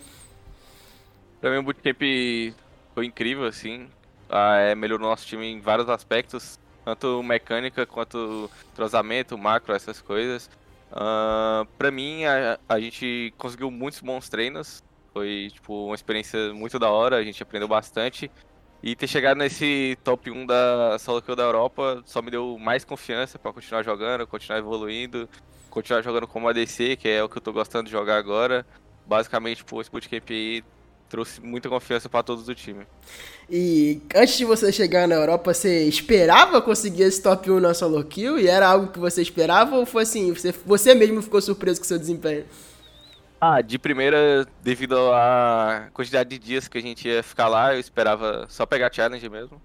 Pra 1.39 1.51
mim 1.51 1.59
o 1.59 1.63
bootcamp 1.63 2.01
foi 2.95 3.05
incrível, 3.05 3.45
assim. 3.45 3.89
Ah, 4.27 4.57
é, 4.57 4.75
melhorou 4.75 5.07
nosso 5.07 5.27
time 5.27 5.47
em 5.47 5.61
vários 5.61 5.89
aspectos, 5.91 6.59
tanto 6.83 7.23
mecânica 7.23 7.85
quanto 7.85 8.51
trozamento, 8.75 9.37
macro, 9.37 9.75
essas 9.75 10.01
coisas. 10.01 10.49
Uh, 10.91 11.93
mim, 11.93 12.25
a, 12.25 12.59
a 12.69 12.81
gente 12.81 13.35
conseguiu 13.37 13.71
muitos 13.71 14.01
bons 14.01 14.29
treinos. 14.29 14.83
Foi, 15.13 15.49
tipo, 15.53 15.87
uma 15.87 15.95
experiência 15.95 16.53
muito 16.55 16.79
da 16.79 16.91
hora, 16.91 17.17
a 17.17 17.25
gente 17.25 17.43
aprendeu 17.43 17.69
bastante. 17.69 18.31
E 18.83 18.97
ter 18.97 19.07
chegado 19.07 19.37
nesse 19.37 19.99
top 20.03 20.31
1 20.31 20.47
da 20.47 20.97
solo 20.99 21.21
kill 21.21 21.37
da 21.37 21.43
Europa 21.43 22.03
só 22.07 22.23
me 22.23 22.31
deu 22.31 22.57
mais 22.59 22.85
confiança 22.85 23.39
para 23.39 23.53
continuar 23.53 23.83
jogando, 23.83 24.27
continuar 24.27 24.59
evoluindo, 24.59 25.29
continuar 25.69 26.03
jogando 26.03 26.27
como 26.27 26.49
ADC, 26.49 26.97
que 26.97 27.09
é 27.09 27.23
o 27.23 27.29
que 27.29 27.37
eu 27.37 27.43
tô 27.43 27.53
gostando 27.53 27.85
de 27.85 27.91
jogar 27.91 28.17
agora. 28.17 28.65
Basicamente, 29.07 29.59
tipo, 29.59 29.81
esse 29.81 29.91
bootcamp 29.91 30.31
aí 30.31 30.65
trouxe 31.11 31.43
muita 31.43 31.69
confiança 31.69 32.09
para 32.09 32.23
todos 32.23 32.47
do 32.47 32.55
time. 32.55 32.87
E 33.51 34.01
antes 34.15 34.39
de 34.39 34.45
você 34.45 34.73
chegar 34.73 35.07
na 35.09 35.17
Europa, 35.17 35.53
você 35.53 35.85
esperava 35.85 36.63
conseguir 36.63 37.03
esse 37.03 37.21
top 37.21 37.51
1 37.51 37.61
na 37.61 37.75
solo 37.75 38.03
kill? 38.05 38.39
E 38.39 38.47
era 38.47 38.67
algo 38.67 38.93
que 38.93 38.99
você 38.99 39.21
esperava 39.21 39.77
ou 39.77 39.85
foi 39.85 40.05
assim, 40.05 40.33
você, 40.33 40.53
você 40.65 40.95
mesmo 40.95 41.21
ficou 41.21 41.43
surpreso 41.43 41.81
com 41.81 41.87
seu 41.87 41.99
desempenho? 41.99 42.45
Ah, 43.43 43.63
de 43.63 43.79
primeira, 43.79 44.47
devido 44.63 44.97
à 45.15 45.89
quantidade 45.95 46.29
de 46.29 46.39
dias 46.39 46.69
que 46.69 46.77
a 46.77 46.81
gente 46.83 47.09
ia 47.09 47.23
ficar 47.23 47.49
lá, 47.49 47.73
eu 47.75 47.81
esperava 47.81 48.47
só 48.51 48.67
pegar 48.67 48.93
challenge 48.93 49.27
mesmo. 49.31 49.61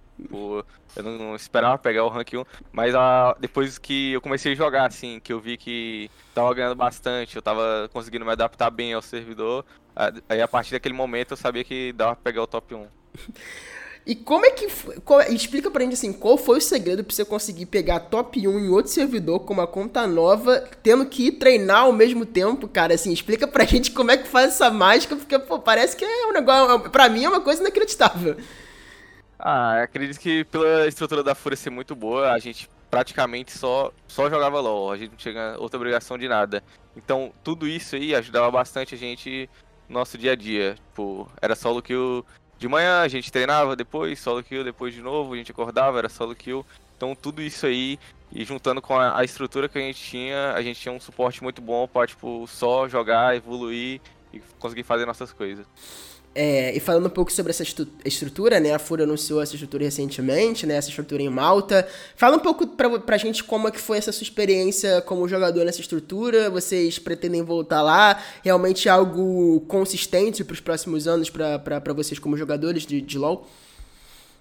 Eu 0.96 1.04
não 1.04 1.36
esperava 1.36 1.78
pegar 1.78 2.06
o 2.06 2.08
rank 2.08 2.34
1, 2.36 2.46
mas 2.72 2.96
ah, 2.96 3.36
depois 3.38 3.78
que 3.78 4.14
eu 4.14 4.22
comecei 4.22 4.54
a 4.54 4.56
jogar, 4.56 4.86
assim, 4.86 5.20
que 5.20 5.34
eu 5.34 5.42
vi 5.42 5.58
que 5.58 6.10
tava 6.34 6.54
ganhando 6.54 6.76
bastante, 6.76 7.36
eu 7.36 7.42
tava 7.42 7.90
conseguindo 7.92 8.24
me 8.24 8.32
adaptar 8.32 8.70
bem 8.70 8.94
ao 8.94 9.02
servidor, 9.02 9.66
aí 10.30 10.42
a 10.42 10.48
partir 10.48 10.72
daquele 10.72 10.96
momento 10.96 11.32
eu 11.32 11.38
sabia 11.38 11.66
que 11.66 11.92
dava 11.92 12.16
pra 12.16 12.24
pegar 12.24 12.44
o 12.44 12.48
top 12.48 12.76
1. 12.76 12.88
E 14.06 14.16
como 14.16 14.46
é 14.46 14.52
que. 14.52 14.68
Qual, 15.02 15.20
explica 15.22 15.72
pra 15.72 15.84
gente 15.84 15.94
assim, 15.94 16.14
qual 16.14 16.38
foi 16.38 16.60
o 16.60 16.62
segredo 16.62 17.04
pra 17.04 17.16
você 17.16 17.26
conseguir 17.26 17.66
pegar 17.66 18.02
top 18.02 18.48
1 18.48 18.60
em 18.60 18.70
outro 18.70 18.92
servidor 18.92 19.40
com 19.40 19.54
uma 19.54 19.66
conta 19.66 20.06
nova, 20.06 20.64
tendo 20.84 21.08
que 21.08 21.28
ir 21.28 21.32
treinar 21.34 21.84
ao 21.84 21.92
mesmo 21.92 22.24
tempo, 22.24 22.68
cara? 22.68 22.94
Assim, 22.94 23.12
explica 23.12 23.48
pra 23.48 23.66
gente 23.66 23.92
como 23.92 24.12
é 24.12 24.18
que 24.18 24.28
faz 24.28 24.54
essa 24.54 24.70
mágica, 24.70 25.16
porque, 25.16 25.40
pô, 25.40 25.58
parece 25.58 25.98
que 25.98 26.06
é 26.06 26.28
um 26.28 26.34
negócio. 26.34 26.90
Pra 26.92 27.10
mim 27.10 27.24
é 27.24 27.30
uma 27.30 27.42
coisa 27.42 27.62
inacreditável. 27.62 28.38
Ah, 29.40 29.82
acredito 29.82 30.20
que 30.20 30.44
pela 30.46 30.88
estrutura 30.88 31.24
da 31.24 31.34
Fúria 31.34 31.58
ser 31.58 31.72
muito 31.72 31.96
boa, 31.96 32.32
a 32.32 32.40
gente 32.40 32.70
praticamente 32.92 33.52
só, 33.52 33.92
só 34.08 34.30
jogava 34.30 34.60
LOL, 34.60 34.92
a 34.92 34.98
gente 34.98 35.10
não 35.10 35.18
tinha 35.18 35.56
outra 35.58 35.78
obrigação 35.78 36.18
de 36.18 36.28
nada. 36.28 36.64
Então, 36.96 37.34
tudo 37.44 37.68
isso 37.68 37.96
aí 37.96 38.16
ajudava 38.16 38.50
bastante 38.52 38.96
a 38.96 38.98
gente 38.98 39.50
no 39.90 39.96
nosso 39.96 40.18
dia 40.18 40.32
a 40.32 40.36
dia. 40.36 40.76
Tipo, 40.76 41.30
era 41.42 41.56
solo 41.56 41.82
que 41.82 41.96
o 41.96 42.24
de 42.58 42.68
manhã 42.68 43.02
a 43.02 43.08
gente 43.08 43.32
treinava 43.32 43.76
depois, 43.76 44.20
solo 44.20 44.44
kill, 44.44 44.64
depois 44.64 44.94
de 44.94 45.02
novo, 45.02 45.34
a 45.34 45.38
gente 45.38 45.52
acordava, 45.52 45.98
era 45.98 46.10
solo 46.10 46.36
kill. 46.36 46.66
Então 46.96 47.16
tudo 47.16 47.42
isso 47.42 47.66
aí, 47.66 48.00
e 48.32 48.46
juntando 48.46 48.82
com 48.82 48.98
a, 48.98 49.20
a 49.20 49.24
estrutura 49.24 49.68
que 49.68 49.78
a 49.78 49.82
gente 49.82 50.02
tinha, 50.02 50.54
a 50.54 50.62
gente 50.62 50.80
tinha 50.80 50.94
um 50.94 51.00
suporte 51.00 51.44
muito 51.44 51.62
bom 51.62 51.88
para 51.88 52.08
tipo, 52.08 52.46
só 52.48 52.88
jogar, 52.88 53.36
evoluir 53.36 54.00
e 54.34 54.40
conseguir 54.60 54.84
fazer 54.84 55.06
nossas 55.06 55.34
coisas. 55.34 55.66
É, 56.38 56.76
e 56.76 56.82
falando 56.82 57.06
um 57.06 57.10
pouco 57.10 57.32
sobre 57.32 57.52
essa 57.52 57.64
estrutura, 58.04 58.60
né? 58.60 58.74
A 58.74 58.80
Fúria 58.80 59.06
anunciou 59.06 59.42
essa 59.42 59.54
estrutura 59.56 59.86
recentemente, 59.86 60.68
né? 60.68 60.76
Essa 60.76 60.90
estrutura 60.90 61.24
em 61.24 61.30
Malta. 61.30 61.88
Fala 62.14 62.36
um 62.36 62.40
pouco 62.40 62.68
pra, 62.68 63.00
pra 63.00 63.18
gente 63.18 63.42
como 63.42 63.70
é 63.70 63.72
que 63.72 63.80
foi 63.80 63.98
essa 63.98 64.12
sua 64.12 64.24
experiência 64.24 65.02
como 65.04 65.30
jogador 65.30 65.64
nessa 65.64 65.80
estrutura. 65.80 66.50
Vocês 66.50 67.00
pretendem 67.00 67.42
voltar 67.42 67.82
lá? 67.82 68.22
Realmente 68.44 68.90
é 68.90 68.92
algo 68.92 69.62
consistente 69.62 70.44
para 70.44 70.54
os 70.54 70.60
próximos 70.60 71.08
anos 71.08 71.30
para 71.30 71.94
vocês 71.94 72.20
como 72.20 72.36
jogadores 72.36 72.86
de, 72.86 73.00
de 73.00 73.18
LoL? 73.18 73.48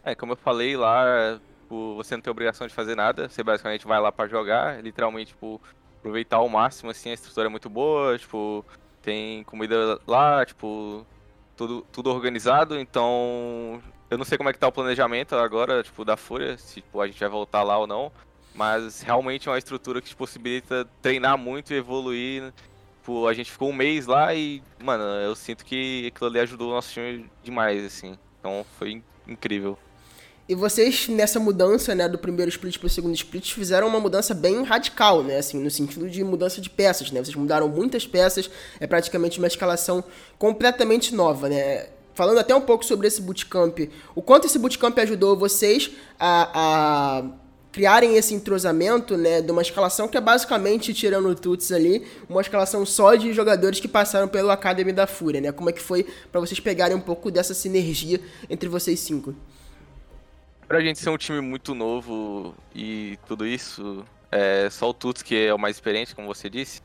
É, 0.04 0.16
como 0.16 0.32
eu 0.32 0.36
falei 0.36 0.76
lá, 0.76 1.38
tipo, 1.60 1.94
você 1.94 2.16
não 2.16 2.22
tem 2.22 2.30
obrigação 2.30 2.66
de 2.66 2.74
fazer 2.74 2.96
nada. 2.96 3.28
Você 3.28 3.40
basicamente 3.44 3.86
vai 3.86 4.00
lá 4.00 4.10
para 4.10 4.26
jogar, 4.26 4.82
literalmente, 4.82 5.28
tipo, 5.28 5.60
aproveitar 6.00 6.38
ao 6.38 6.48
máximo, 6.48 6.90
assim, 6.90 7.10
a 7.10 7.14
estrutura 7.14 7.46
é 7.46 7.50
muito 7.50 7.70
boa, 7.70 8.18
tipo, 8.18 8.64
tem 9.00 9.44
comida 9.44 10.00
lá, 10.08 10.44
tipo, 10.44 11.06
tudo, 11.56 11.86
tudo 11.92 12.10
organizado, 12.10 12.78
então 12.78 13.82
eu 14.10 14.18
não 14.18 14.24
sei 14.24 14.36
como 14.38 14.48
é 14.48 14.52
que 14.52 14.58
tá 14.58 14.68
o 14.68 14.72
planejamento 14.72 15.34
agora, 15.34 15.82
tipo, 15.82 16.04
da 16.04 16.16
Fúria, 16.16 16.56
se 16.58 16.80
tipo, 16.80 17.00
a 17.00 17.06
gente 17.06 17.18
vai 17.18 17.28
voltar 17.28 17.62
lá 17.62 17.78
ou 17.78 17.86
não, 17.86 18.12
mas 18.54 19.02
realmente 19.02 19.48
é 19.48 19.50
uma 19.50 19.58
estrutura 19.58 20.00
que 20.00 20.08
te 20.08 20.16
possibilita 20.16 20.86
treinar 21.02 21.36
muito 21.36 21.72
e 21.72 21.76
evoluir. 21.76 22.52
Tipo, 23.00 23.26
a 23.26 23.34
gente 23.34 23.50
ficou 23.50 23.68
um 23.70 23.74
mês 23.74 24.06
lá 24.06 24.34
e, 24.34 24.62
mano, 24.82 25.02
eu 25.02 25.34
sinto 25.34 25.64
que 25.64 26.06
aquilo 26.06 26.30
ali 26.30 26.38
ajudou 26.40 26.70
o 26.70 26.74
nosso 26.74 26.92
time 26.92 27.28
demais, 27.42 27.84
assim. 27.84 28.16
Então 28.38 28.64
foi 28.78 29.02
incrível. 29.26 29.78
E 30.46 30.54
vocês, 30.54 31.08
nessa 31.08 31.40
mudança, 31.40 31.94
né, 31.94 32.06
do 32.06 32.18
primeiro 32.18 32.50
split 32.50 32.78
pro 32.78 32.86
segundo 32.86 33.14
split, 33.14 33.54
fizeram 33.54 33.88
uma 33.88 33.98
mudança 33.98 34.34
bem 34.34 34.62
radical, 34.62 35.22
né, 35.22 35.38
assim, 35.38 35.58
no 35.58 35.70
sentido 35.70 36.08
de 36.08 36.22
mudança 36.22 36.60
de 36.60 36.68
peças, 36.68 37.10
né, 37.10 37.24
vocês 37.24 37.34
mudaram 37.34 37.66
muitas 37.66 38.06
peças, 38.06 38.50
é 38.78 38.86
praticamente 38.86 39.38
uma 39.38 39.46
escalação 39.46 40.04
completamente 40.38 41.14
nova, 41.14 41.48
né. 41.48 41.86
Falando 42.12 42.38
até 42.38 42.54
um 42.54 42.60
pouco 42.60 42.84
sobre 42.84 43.08
esse 43.08 43.22
bootcamp, 43.22 43.90
o 44.14 44.20
quanto 44.20 44.46
esse 44.46 44.58
bootcamp 44.58 44.98
ajudou 44.98 45.34
vocês 45.34 45.90
a, 46.20 46.50
a 46.52 47.24
criarem 47.72 48.16
esse 48.18 48.34
entrosamento, 48.34 49.16
né, 49.16 49.40
de 49.40 49.50
uma 49.50 49.62
escalação 49.62 50.06
que 50.06 50.18
é 50.18 50.20
basicamente, 50.20 50.92
tirando 50.92 51.26
o 51.26 51.34
Tuts 51.34 51.72
ali, 51.72 52.06
uma 52.28 52.42
escalação 52.42 52.84
só 52.84 53.14
de 53.14 53.32
jogadores 53.32 53.80
que 53.80 53.88
passaram 53.88 54.28
pelo 54.28 54.50
Academy 54.50 54.92
da 54.92 55.06
Fúria, 55.06 55.40
né, 55.40 55.52
como 55.52 55.70
é 55.70 55.72
que 55.72 55.80
foi 55.80 56.06
para 56.30 56.38
vocês 56.38 56.60
pegarem 56.60 56.94
um 56.94 57.00
pouco 57.00 57.30
dessa 57.30 57.54
sinergia 57.54 58.20
entre 58.50 58.68
vocês 58.68 59.00
cinco? 59.00 59.34
Pra 60.66 60.80
gente 60.80 60.98
ser 60.98 61.10
um 61.10 61.18
time 61.18 61.40
muito 61.40 61.74
novo 61.74 62.54
e 62.74 63.18
tudo 63.26 63.46
isso, 63.46 64.04
é, 64.30 64.68
só 64.70 64.88
o 64.90 64.94
Tuts 64.94 65.22
que 65.22 65.46
é 65.46 65.54
o 65.54 65.58
mais 65.58 65.76
experiente, 65.76 66.14
como 66.14 66.26
você 66.26 66.48
disse. 66.48 66.80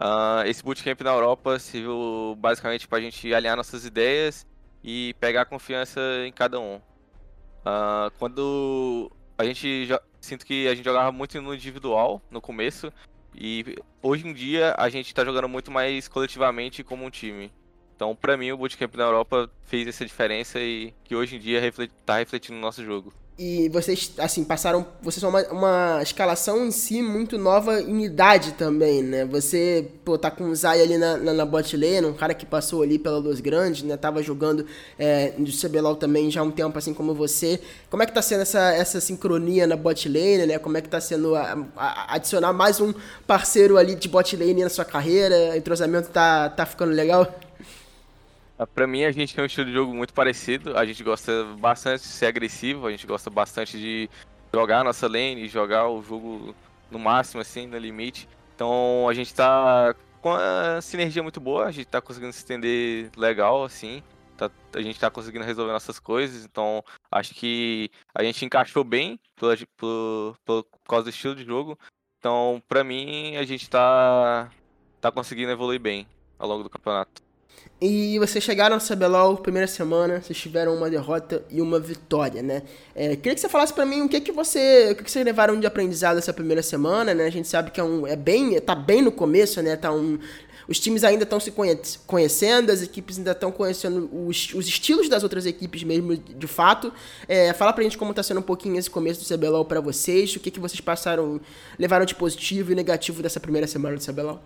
Uh, 0.00 0.46
esse 0.46 0.62
bootcamp 0.62 1.00
na 1.00 1.10
Europa 1.10 1.58
serviu 1.58 2.36
basicamente 2.38 2.86
pra 2.86 3.00
gente 3.00 3.34
alinhar 3.34 3.56
nossas 3.56 3.84
ideias 3.84 4.46
e 4.84 5.14
pegar 5.18 5.46
confiança 5.46 6.00
em 6.24 6.32
cada 6.32 6.60
um. 6.60 6.76
Uh, 6.76 8.10
quando 8.18 9.10
a 9.36 9.44
gente 9.44 9.88
sinto 10.20 10.46
que 10.46 10.68
a 10.68 10.74
gente 10.74 10.84
jogava 10.84 11.10
muito 11.10 11.40
no 11.42 11.52
individual 11.52 12.22
no 12.30 12.40
começo 12.40 12.92
e 13.34 13.76
hoje 14.00 14.26
em 14.26 14.32
dia 14.32 14.74
a 14.78 14.88
gente 14.88 15.12
tá 15.12 15.24
jogando 15.24 15.48
muito 15.48 15.70
mais 15.70 16.06
coletivamente 16.06 16.84
como 16.84 17.04
um 17.04 17.10
time. 17.10 17.52
Então, 17.98 18.14
para 18.14 18.36
mim, 18.36 18.52
o 18.52 18.56
Bootcamp 18.56 18.94
na 18.94 19.02
Europa 19.02 19.50
fez 19.66 19.88
essa 19.88 20.06
diferença 20.06 20.60
e 20.60 20.94
que 21.02 21.16
hoje 21.16 21.34
em 21.34 21.40
dia 21.40 21.60
está 21.66 22.18
refletindo 22.18 22.54
no 22.54 22.60
nosso 22.60 22.84
jogo. 22.84 23.12
E 23.36 23.68
vocês, 23.70 24.12
assim, 24.18 24.44
passaram. 24.44 24.86
Vocês 25.02 25.20
são 25.20 25.30
uma, 25.30 25.42
uma, 25.48 26.00
escalação 26.00 26.64
em 26.64 26.70
si 26.70 27.02
muito 27.02 27.36
nova 27.36 27.80
em 27.80 28.04
idade 28.04 28.52
também, 28.52 29.02
né? 29.02 29.24
Você, 29.24 29.90
pô, 30.04 30.16
tá 30.16 30.30
com 30.30 30.44
o 30.44 30.54
Zay 30.54 30.80
ali 30.80 30.96
na, 30.96 31.16
na, 31.16 31.32
na 31.32 31.44
bot 31.44 31.76
lane, 31.76 32.06
um 32.06 32.12
cara 32.12 32.34
que 32.34 32.46
passou 32.46 32.82
ali 32.82 33.00
pela 33.00 33.18
Luz 33.18 33.40
Grande, 33.40 33.84
né? 33.84 33.96
Tava 33.96 34.22
jogando 34.22 34.64
é, 34.96 35.34
no 35.36 35.46
CBLOL 35.46 35.96
também 35.96 36.30
já 36.30 36.40
há 36.40 36.44
um 36.44 36.52
tempo, 36.52 36.78
assim 36.78 36.94
como 36.94 37.14
você. 37.14 37.60
Como 37.90 38.00
é 38.00 38.06
que 38.06 38.12
tá 38.12 38.22
sendo 38.22 38.42
essa, 38.42 38.72
essa 38.74 39.00
sincronia 39.00 39.66
na 39.66 39.76
bot 39.76 40.08
lane, 40.08 40.46
né? 40.46 40.58
Como 40.58 40.76
é 40.76 40.80
que 40.80 40.88
tá 40.88 41.00
sendo 41.00 41.34
a, 41.34 41.66
a, 41.76 42.14
adicionar 42.14 42.52
mais 42.52 42.80
um 42.80 42.94
parceiro 43.26 43.76
ali 43.76 43.96
de 43.96 44.08
bot 44.08 44.36
lane 44.36 44.62
na 44.62 44.70
sua 44.70 44.84
carreira? 44.84 45.52
O 45.52 45.56
entrosamento 45.56 46.10
tá, 46.10 46.48
tá 46.48 46.64
ficando 46.64 46.92
legal? 46.92 47.26
Ah, 48.58 48.66
pra 48.66 48.88
mim, 48.88 49.04
a 49.04 49.12
gente 49.12 49.32
tem 49.34 49.42
um 49.44 49.46
estilo 49.46 49.66
de 49.66 49.72
jogo 49.72 49.94
muito 49.94 50.12
parecido. 50.12 50.76
A 50.76 50.84
gente 50.84 51.04
gosta 51.04 51.44
bastante 51.60 52.02
de 52.02 52.08
ser 52.08 52.26
agressivo, 52.26 52.88
a 52.88 52.90
gente 52.90 53.06
gosta 53.06 53.30
bastante 53.30 53.78
de 53.78 54.10
jogar 54.52 54.80
a 54.80 54.84
nossa 54.84 55.06
lane, 55.06 55.46
jogar 55.46 55.88
o 55.88 56.02
jogo 56.02 56.54
no 56.90 56.98
máximo, 56.98 57.40
assim, 57.40 57.68
no 57.68 57.78
limite. 57.78 58.28
Então, 58.56 59.08
a 59.08 59.14
gente 59.14 59.32
tá 59.32 59.94
com 60.20 60.32
a 60.32 60.80
sinergia 60.80 61.22
muito 61.22 61.40
boa, 61.40 61.66
a 61.66 61.70
gente 61.70 61.86
tá 61.86 62.00
conseguindo 62.00 62.32
se 62.32 62.40
estender 62.40 63.12
legal, 63.16 63.62
assim. 63.62 64.02
Tá, 64.36 64.50
a 64.74 64.80
gente 64.80 64.98
tá 64.98 65.08
conseguindo 65.08 65.44
resolver 65.44 65.72
nossas 65.72 66.00
coisas, 66.00 66.44
então 66.44 66.82
acho 67.10 67.34
que 67.34 67.90
a 68.14 68.24
gente 68.24 68.44
encaixou 68.44 68.82
bem 68.84 69.20
por, 69.36 70.36
por, 70.44 70.64
causa 70.88 71.04
do 71.04 71.10
estilo 71.10 71.36
de 71.36 71.44
jogo. 71.44 71.78
Então, 72.18 72.60
pra 72.68 72.82
mim, 72.82 73.36
a 73.36 73.44
gente 73.44 73.70
tá, 73.70 74.50
tá 75.00 75.12
conseguindo 75.12 75.52
evoluir 75.52 75.80
bem 75.80 76.08
ao 76.36 76.48
longo 76.48 76.64
do 76.64 76.70
campeonato. 76.70 77.27
E 77.80 78.18
vocês 78.18 78.42
chegaram 78.42 78.76
no 78.76 78.82
CBLOL, 78.82 79.36
primeira 79.36 79.68
semana, 79.68 80.20
vocês 80.20 80.36
tiveram 80.36 80.74
uma 80.74 80.90
derrota 80.90 81.44
e 81.48 81.62
uma 81.62 81.78
vitória, 81.78 82.42
né? 82.42 82.62
É, 82.92 83.14
queria 83.14 83.36
que 83.36 83.40
você 83.40 83.48
falasse 83.48 83.72
para 83.72 83.86
mim 83.86 84.02
o 84.02 84.08
que 84.08 84.20
que 84.20 84.32
você, 84.32 84.90
o 84.90 84.96
que 84.96 85.04
que 85.04 85.10
vocês 85.10 85.24
levaram 85.24 85.60
de 85.60 85.64
aprendizado 85.64 86.18
essa 86.18 86.32
primeira 86.32 86.60
semana, 86.60 87.14
né? 87.14 87.26
A 87.26 87.30
gente 87.30 87.46
sabe 87.46 87.70
que 87.70 87.78
é 87.78 87.84
um, 87.84 88.04
é 88.04 88.16
bem, 88.16 88.60
tá 88.60 88.74
bem 88.74 89.00
no 89.00 89.12
começo, 89.12 89.62
né? 89.62 89.76
Tá 89.76 89.92
um, 89.92 90.18
os 90.68 90.78
times 90.78 91.02
ainda 91.02 91.22
estão 91.22 91.40
se 91.40 91.52
conhecendo, 92.06 92.70
as 92.70 92.82
equipes 92.82 93.16
ainda 93.16 93.30
estão 93.30 93.50
conhecendo 93.50 94.10
os, 94.12 94.52
os, 94.52 94.66
estilos 94.66 95.08
das 95.08 95.22
outras 95.22 95.46
equipes 95.46 95.84
mesmo, 95.84 96.16
de 96.16 96.46
fato. 96.46 96.92
É, 97.26 97.54
fala 97.54 97.72
pra 97.72 97.84
gente 97.84 97.96
como 97.96 98.12
tá 98.12 98.22
sendo 98.22 98.40
um 98.40 98.42
pouquinho 98.42 98.76
esse 98.76 98.90
começo 98.90 99.20
do 99.20 99.36
CBLOL 99.36 99.64
para 99.64 99.80
vocês, 99.80 100.36
o 100.36 100.40
que 100.40 100.50
que 100.50 100.60
vocês 100.60 100.80
passaram, 100.80 101.40
levaram 101.78 102.04
de 102.04 102.14
positivo 102.14 102.72
e 102.72 102.74
negativo 102.74 103.22
dessa 103.22 103.38
primeira 103.40 103.66
semana 103.66 103.96
do 103.96 104.04
CBLOL. 104.04 104.40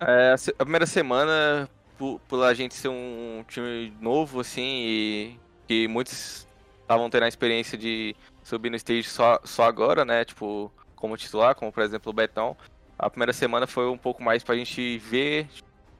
É, 0.00 0.34
a 0.58 0.64
primeira 0.64 0.86
semana 0.86 1.68
por, 2.00 2.18
por 2.20 2.42
a 2.42 2.54
gente 2.54 2.74
ser 2.74 2.88
um 2.88 3.44
time 3.46 3.92
novo, 4.00 4.40
assim, 4.40 4.62
e 4.62 5.38
que 5.68 5.86
muitos 5.86 6.48
estavam 6.80 7.10
tendo 7.10 7.24
a 7.24 7.28
experiência 7.28 7.76
de 7.76 8.16
subir 8.42 8.70
no 8.70 8.76
stage 8.76 9.04
só, 9.04 9.38
só 9.44 9.64
agora, 9.64 10.02
né? 10.02 10.24
Tipo, 10.24 10.72
como 10.96 11.14
titular, 11.18 11.54
como 11.54 11.70
por 11.70 11.82
exemplo 11.82 12.08
o 12.08 12.14
Betão. 12.14 12.56
A 12.98 13.10
primeira 13.10 13.34
semana 13.34 13.66
foi 13.66 13.86
um 13.90 13.98
pouco 13.98 14.22
mais 14.22 14.42
pra 14.42 14.56
gente 14.56 14.96
ver 14.96 15.46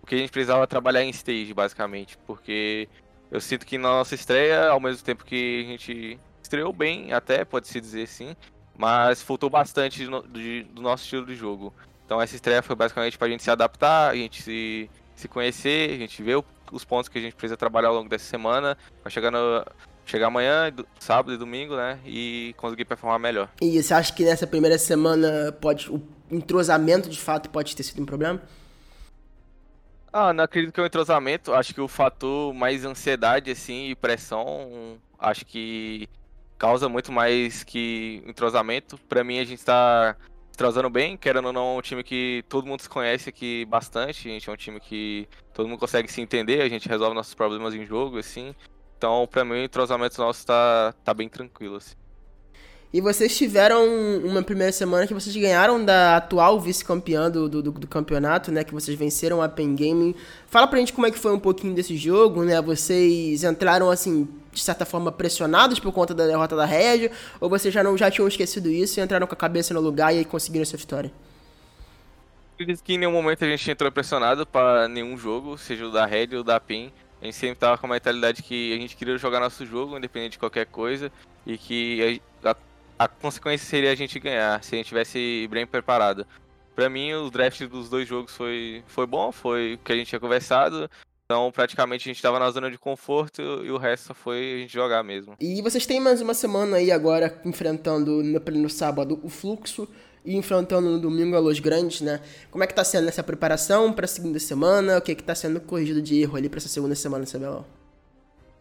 o 0.03 0.07
que 0.07 0.15
a 0.15 0.19
gente 0.19 0.33
precisava 0.33 0.67
trabalhar 0.67 1.05
em 1.05 1.11
stage, 1.11 1.53
basicamente. 1.53 2.17
Porque 2.27 2.89
eu 3.31 3.39
sinto 3.39 3.67
que 3.67 3.77
na 3.77 3.91
nossa 3.91 4.15
estreia, 4.15 4.69
ao 4.69 4.81
mesmo 4.81 5.05
tempo 5.05 5.23
que 5.23 5.65
a 5.67 5.71
gente 5.71 6.19
estreou 6.43 6.73
bem, 6.73 7.13
até 7.13 7.45
pode-se 7.45 7.79
dizer 7.79 8.05
assim, 8.05 8.35
mas 8.75 9.23
faltou 9.23 9.51
bastante 9.51 10.07
do, 10.07 10.23
do 10.23 10.81
nosso 10.81 11.05
estilo 11.05 11.27
de 11.27 11.35
jogo. 11.35 11.75
Então 12.07 12.23
essa 12.23 12.35
estreia 12.35 12.63
foi 12.63 12.75
basicamente 12.75 13.19
pra 13.19 13.29
gente 13.29 13.43
se 13.43 13.51
adaptar, 13.51 14.11
a 14.11 14.17
gente 14.17 14.43
se 14.43 14.91
se 15.21 15.29
conhecer, 15.29 15.91
a 15.91 15.97
gente 15.97 16.23
vê 16.23 16.33
os 16.73 16.85
pontos 16.85 17.09
que 17.09 17.19
a 17.19 17.23
gente 17.23 17.35
precisa 17.35 17.57
trabalhar 17.57 17.89
ao 17.89 17.95
longo 17.95 18.09
dessa 18.09 18.25
semana, 18.25 18.77
para 19.03 19.11
chegar, 19.11 19.31
no, 19.31 19.65
chegar 20.05 20.29
amanhã, 20.29 20.73
sábado 20.99 21.35
e 21.35 21.37
domingo, 21.37 21.77
né? 21.77 21.99
E 22.05 22.55
conseguir 22.57 22.85
performar 22.85 23.19
melhor. 23.19 23.49
E 23.61 23.81
você 23.83 23.95
acha 23.95 24.13
que 24.13 24.25
nessa 24.25 24.47
primeira 24.47 24.79
semana 24.79 25.53
pode 25.61 25.91
o 25.91 26.03
entrosamento 26.31 27.09
de 27.09 27.19
fato 27.19 27.51
pode 27.51 27.75
ter 27.75 27.83
sido 27.83 28.03
um 28.03 28.07
problema? 28.07 28.41
Ah, 30.13 30.33
não 30.33 30.45
acredito 30.45 30.73
que 30.73 30.81
é 30.81 30.83
o 30.83 30.87
entrosamento. 30.87 31.53
Acho 31.53 31.73
que 31.73 31.81
o 31.81 31.87
fator 31.87 32.53
mais 32.53 32.85
ansiedade, 32.85 33.51
assim, 33.51 33.91
e 33.91 33.95
pressão, 33.95 34.99
acho 35.19 35.47
que 35.47 36.09
causa 36.59 36.89
muito 36.89 37.13
mais 37.13 37.63
que 37.63 38.23
entrosamento. 38.27 38.99
Para 39.09 39.23
mim, 39.23 39.39
a 39.39 39.45
gente 39.45 39.61
está 39.61 40.17
entrosando 40.61 40.91
bem, 40.91 41.17
querendo 41.17 41.47
ou 41.47 41.53
não, 41.55 41.77
é 41.77 41.79
um 41.79 41.81
time 41.81 42.05
que 42.05 42.45
todo 42.47 42.67
mundo 42.67 42.83
se 42.83 42.89
conhece 42.89 43.31
aqui 43.31 43.65
bastante. 43.65 44.29
A 44.29 44.33
gente 44.33 44.51
é 44.51 44.53
um 44.53 44.57
time 44.57 44.79
que 44.79 45.27
todo 45.55 45.67
mundo 45.67 45.79
consegue 45.79 46.13
se 46.13 46.21
entender, 46.21 46.61
a 46.61 46.69
gente 46.69 46.87
resolve 46.87 47.15
nossos 47.15 47.33
problemas 47.33 47.75
em 47.75 47.87
jogo, 47.87 48.19
assim. 48.19 48.55
Então, 48.99 49.27
pra 49.31 49.43
mim, 49.43 49.53
o 49.53 49.65
entrosamento 49.65 50.21
nosso 50.21 50.45
tá, 50.45 50.95
tá 51.03 51.15
bem 51.15 51.31
tranquilo, 51.31 51.77
assim. 51.77 51.95
E 52.93 53.01
vocês 53.01 53.35
tiveram 53.35 53.87
uma 54.23 54.43
primeira 54.43 54.73
semana 54.73 55.07
que 55.07 55.15
vocês 55.15 55.35
ganharam 55.35 55.83
da 55.83 56.17
atual 56.17 56.61
vice-campeã 56.61 57.31
do, 57.31 57.49
do, 57.49 57.63
do, 57.63 57.87
campeonato, 57.87 58.53
né? 58.53 58.63
Que 58.63 58.75
vocês 58.75 58.99
venceram 58.99 59.41
a 59.41 59.49
Pen 59.49 59.75
Gaming. 59.75 60.15
Fala 60.47 60.67
pra 60.67 60.79
gente 60.79 60.93
como 60.93 61.07
é 61.07 61.11
que 61.11 61.19
foi 61.19 61.33
um 61.33 61.39
pouquinho 61.39 61.73
desse 61.73 61.97
jogo, 61.97 62.45
né? 62.45 62.61
Vocês 62.61 63.45
entraram, 63.45 63.89
assim, 63.89 64.29
de 64.53 64.61
certa 64.61 64.85
forma, 64.85 65.13
pressionados 65.13 65.79
por 65.79 65.93
conta 65.93 66.15
da 66.15 66.27
derrota 66.27 66.57
da 66.57 66.65
Red? 66.65 67.11
Ou 67.41 67.49
vocês 67.49 67.73
já, 67.73 67.83
não, 67.83 67.97
já 67.97 68.11
tinham 68.11 68.27
esquecido 68.27 68.69
isso 68.69 68.99
e 68.99 69.03
entraram 69.03 69.27
com 69.27 69.35
a 69.35 69.37
cabeça 69.37 69.73
no 69.73 69.81
lugar 69.81 70.15
e 70.15 70.19
aí 70.19 70.25
conseguiram 70.25 70.63
essa 70.63 70.77
vitória? 70.77 71.13
Acredito 72.55 72.83
que 72.83 72.95
em 72.95 72.99
nenhum 72.99 73.13
momento 73.13 73.45
a 73.45 73.49
gente 73.49 73.71
entrou 73.71 73.91
pressionado 73.91 74.47
para 74.47 74.87
nenhum 74.87 75.17
jogo, 75.17 75.57
seja 75.57 75.87
o 75.87 75.91
da 75.91 76.05
Red 76.05 76.37
ou 76.37 76.45
da 76.45 76.61
PEN. 76.61 76.93
A 77.21 77.25
gente 77.25 77.37
sempre 77.37 77.59
tava 77.59 77.79
com 77.79 77.87
a 77.87 77.91
mentalidade 77.91 78.43
que 78.43 78.75
a 78.75 78.77
gente 78.77 78.97
queria 78.97 79.17
jogar 79.19 79.41
nosso 79.41 79.65
jogo, 79.65 79.97
independente 79.97 80.33
de 80.33 80.39
qualquer 80.39 80.67
coisa, 80.67 81.13
e 81.47 81.57
que 81.57 82.21
a, 82.45 82.57
a 82.99 83.09
consequência 83.09 83.67
seria 83.67 83.93
a 83.93 83.95
gente 83.95 84.19
ganhar, 84.19 84.63
se 84.63 84.75
a 84.75 84.79
gente 84.79 84.89
tivesse 84.89 85.49
bem 85.51 85.67
preparado. 85.67 86.27
Pra 86.75 86.89
mim, 86.89 87.13
o 87.13 87.31
draft 87.31 87.63
dos 87.65 87.91
dois 87.91 88.09
jogos 88.09 88.35
foi, 88.35 88.83
foi 88.87 89.07
bom, 89.07 89.33
foi 89.33 89.75
o 89.75 89.79
que 89.79 89.93
a 89.93 89.97
gente 89.97 90.09
tinha 90.09 90.21
conversado. 90.21 90.91
Então, 91.31 91.53
praticamente, 91.53 92.09
a 92.09 92.11
gente 92.11 92.17
estava 92.17 92.41
na 92.41 92.51
zona 92.51 92.69
de 92.69 92.77
conforto 92.77 93.41
e 93.41 93.71
o 93.71 93.77
resto 93.77 94.09
só 94.09 94.15
foi 94.15 94.55
a 94.55 94.59
gente 94.63 94.73
jogar 94.73 95.05
mesmo. 95.05 95.37
E 95.39 95.63
vocês 95.63 95.87
têm 95.87 96.01
mais 96.01 96.21
uma 96.21 96.35
semana 96.35 96.79
aí 96.79 96.91
agora 96.91 97.41
enfrentando 97.45 98.21
no, 98.21 98.41
no 98.41 98.69
sábado 98.69 99.21
o 99.23 99.29
Fluxo 99.29 99.89
e 100.25 100.35
enfrentando 100.35 100.91
no 100.91 100.99
domingo 100.99 101.37
a 101.37 101.39
Los 101.39 101.61
Grandes, 101.61 102.01
né? 102.01 102.21
Como 102.51 102.65
é 102.65 102.67
que 102.67 102.75
tá 102.75 102.83
sendo 102.83 103.07
essa 103.07 103.23
preparação 103.23 103.93
para 103.93 104.07
a 104.07 104.09
segunda 104.09 104.41
semana? 104.41 104.99
O 104.99 105.01
que 105.01 105.13
é 105.13 105.15
que 105.15 105.23
tá 105.23 105.33
sendo 105.33 105.61
corrigido 105.61 106.03
de 106.03 106.21
erro 106.21 106.37
ali 106.37 106.49
para 106.49 106.59
essa 106.59 106.69
segunda 106.69 106.97
semana, 106.97 107.25
CBLOL? 107.25 107.65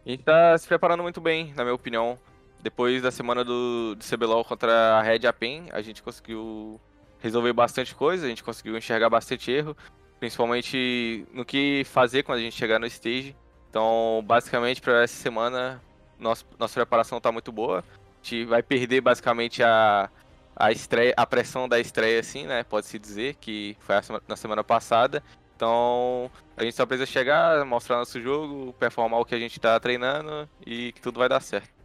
A 0.06 0.08
gente 0.08 0.22
tá 0.22 0.56
se 0.56 0.68
preparando 0.68 1.02
muito 1.02 1.20
bem, 1.20 1.52
na 1.56 1.64
minha 1.64 1.74
opinião. 1.74 2.16
Depois 2.62 3.02
da 3.02 3.10
semana 3.10 3.42
do, 3.42 3.96
do 3.96 4.04
CBLOL 4.04 4.44
contra 4.44 4.96
a 4.96 5.02
Red 5.02 5.26
Apen, 5.26 5.64
a 5.72 5.82
gente 5.82 6.04
conseguiu 6.04 6.80
resolver 7.18 7.52
bastante 7.52 7.96
coisa, 7.96 8.26
a 8.26 8.28
gente 8.28 8.44
conseguiu 8.44 8.76
enxergar 8.76 9.10
bastante 9.10 9.50
erro, 9.50 9.76
principalmente 10.20 11.26
no 11.32 11.44
que 11.44 11.82
fazer 11.86 12.22
quando 12.22 12.38
a 12.38 12.42
gente 12.42 12.54
chegar 12.54 12.78
no 12.78 12.86
stage. 12.86 13.34
Então, 13.70 14.22
basicamente, 14.26 14.80
para 14.82 15.02
essa 15.02 15.16
semana, 15.16 15.82
nossa, 16.18 16.44
nossa 16.58 16.74
preparação 16.74 17.18
está 17.18 17.32
muito 17.32 17.50
boa. 17.50 17.78
A 17.80 17.82
gente 18.22 18.44
vai 18.44 18.62
perder 18.62 19.00
basicamente 19.00 19.62
a, 19.62 20.10
a, 20.54 20.70
estreia, 20.70 21.14
a 21.16 21.26
pressão 21.26 21.66
da 21.66 21.80
estreia, 21.80 22.20
assim, 22.20 22.46
né? 22.46 22.62
Pode-se 22.62 22.98
dizer, 22.98 23.36
que 23.36 23.76
foi 23.80 23.96
na 24.28 24.36
semana 24.36 24.62
passada. 24.62 25.22
Então, 25.56 26.30
a 26.56 26.62
gente 26.62 26.76
só 26.76 26.84
precisa 26.84 27.06
chegar, 27.06 27.64
mostrar 27.64 27.96
nosso 27.96 28.20
jogo, 28.20 28.74
performar 28.74 29.20
o 29.20 29.24
que 29.24 29.34
a 29.34 29.38
gente 29.38 29.56
está 29.58 29.78
treinando 29.80 30.48
e 30.66 30.92
que 30.92 31.00
tudo 31.00 31.18
vai 31.18 31.28
dar 31.28 31.40
certo. 31.40 31.79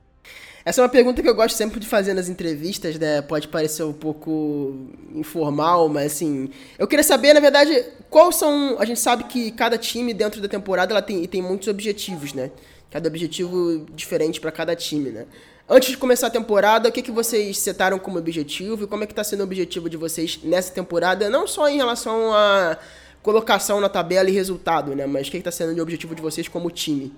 Essa 0.66 0.82
é 0.82 0.84
uma 0.84 0.90
pergunta 0.90 1.22
que 1.22 1.30
eu 1.30 1.36
gosto 1.36 1.56
sempre 1.56 1.80
de 1.80 1.86
fazer 1.86 2.16
nas 2.16 2.28
entrevistas, 2.28 2.98
né? 2.98 3.22
Pode 3.22 3.48
parecer 3.48 3.84
um 3.84 3.94
pouco 3.94 4.88
informal, 5.14 5.88
mas 5.88 6.14
assim. 6.14 6.50
Eu 6.80 6.88
queria 6.88 7.04
saber, 7.04 7.34
na 7.34 7.40
verdade, 7.40 7.86
quais 8.10 8.36
são. 8.36 8.76
A 8.80 8.86
gente 8.86 9.00
sabe 9.00 9.26
que 9.26 9.52
cada 9.52 9.78
time 9.78 10.12
dentro 10.12 10.42
da 10.42 10.48
temporada 10.48 10.92
ela 10.92 11.04
tem, 11.04 11.24
tem 11.28 11.40
muitos 11.40 11.68
objetivos, 11.68 12.34
né? 12.34 12.50
Cada 12.90 13.08
objetivo 13.08 13.86
diferente 13.94 14.42
para 14.42 14.52
cada 14.52 14.76
time, 14.76 15.12
né? 15.12 15.28
Antes 15.70 15.90
de 15.90 15.98
começar 15.98 16.28
a 16.28 16.32
temporada, 16.32 16.90
o 16.90 16.92
que, 16.92 17.04
que 17.04 17.12
vocês 17.12 17.60
setaram 17.60 18.00
como 18.00 18.18
objetivo 18.18 18.86
e 18.86 18.88
como 18.88 19.04
é 19.04 19.06
que 19.06 19.14
está 19.14 19.24
sendo 19.24 19.42
o 19.42 19.44
objetivo 19.44 19.88
de 19.88 19.98
vocês 19.98 20.40
nessa 20.44 20.72
temporada? 20.72 21.30
Não 21.30 21.48
só 21.48 21.70
em 21.70 21.78
relação 21.78 22.34
a 22.34 22.76
colocação 23.22 23.80
na 23.80 23.90
tabela 23.90 24.30
e 24.32 24.34
resultado, 24.34 24.96
né? 24.96 25.06
Mas 25.06 25.28
o 25.28 25.32
que 25.32 25.38
está 25.38 25.52
sendo 25.52 25.78
o 25.78 25.82
objetivo 25.82 26.16
de 26.16 26.24
vocês 26.24 26.48
como 26.48 26.72
time? 26.72 27.14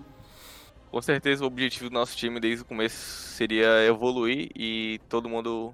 Com 0.89 1.02
certeza 1.02 1.43
o 1.43 1.47
objetivo 1.47 1.89
do 1.89 1.93
nosso 1.93 2.15
time 2.15 2.39
desde 2.39 2.63
o 2.63 2.65
começo 2.65 2.95
seria 2.95 3.86
evoluir 3.86 4.50
e 4.56 5.00
todo 5.10 5.30
mundo 5.30 5.73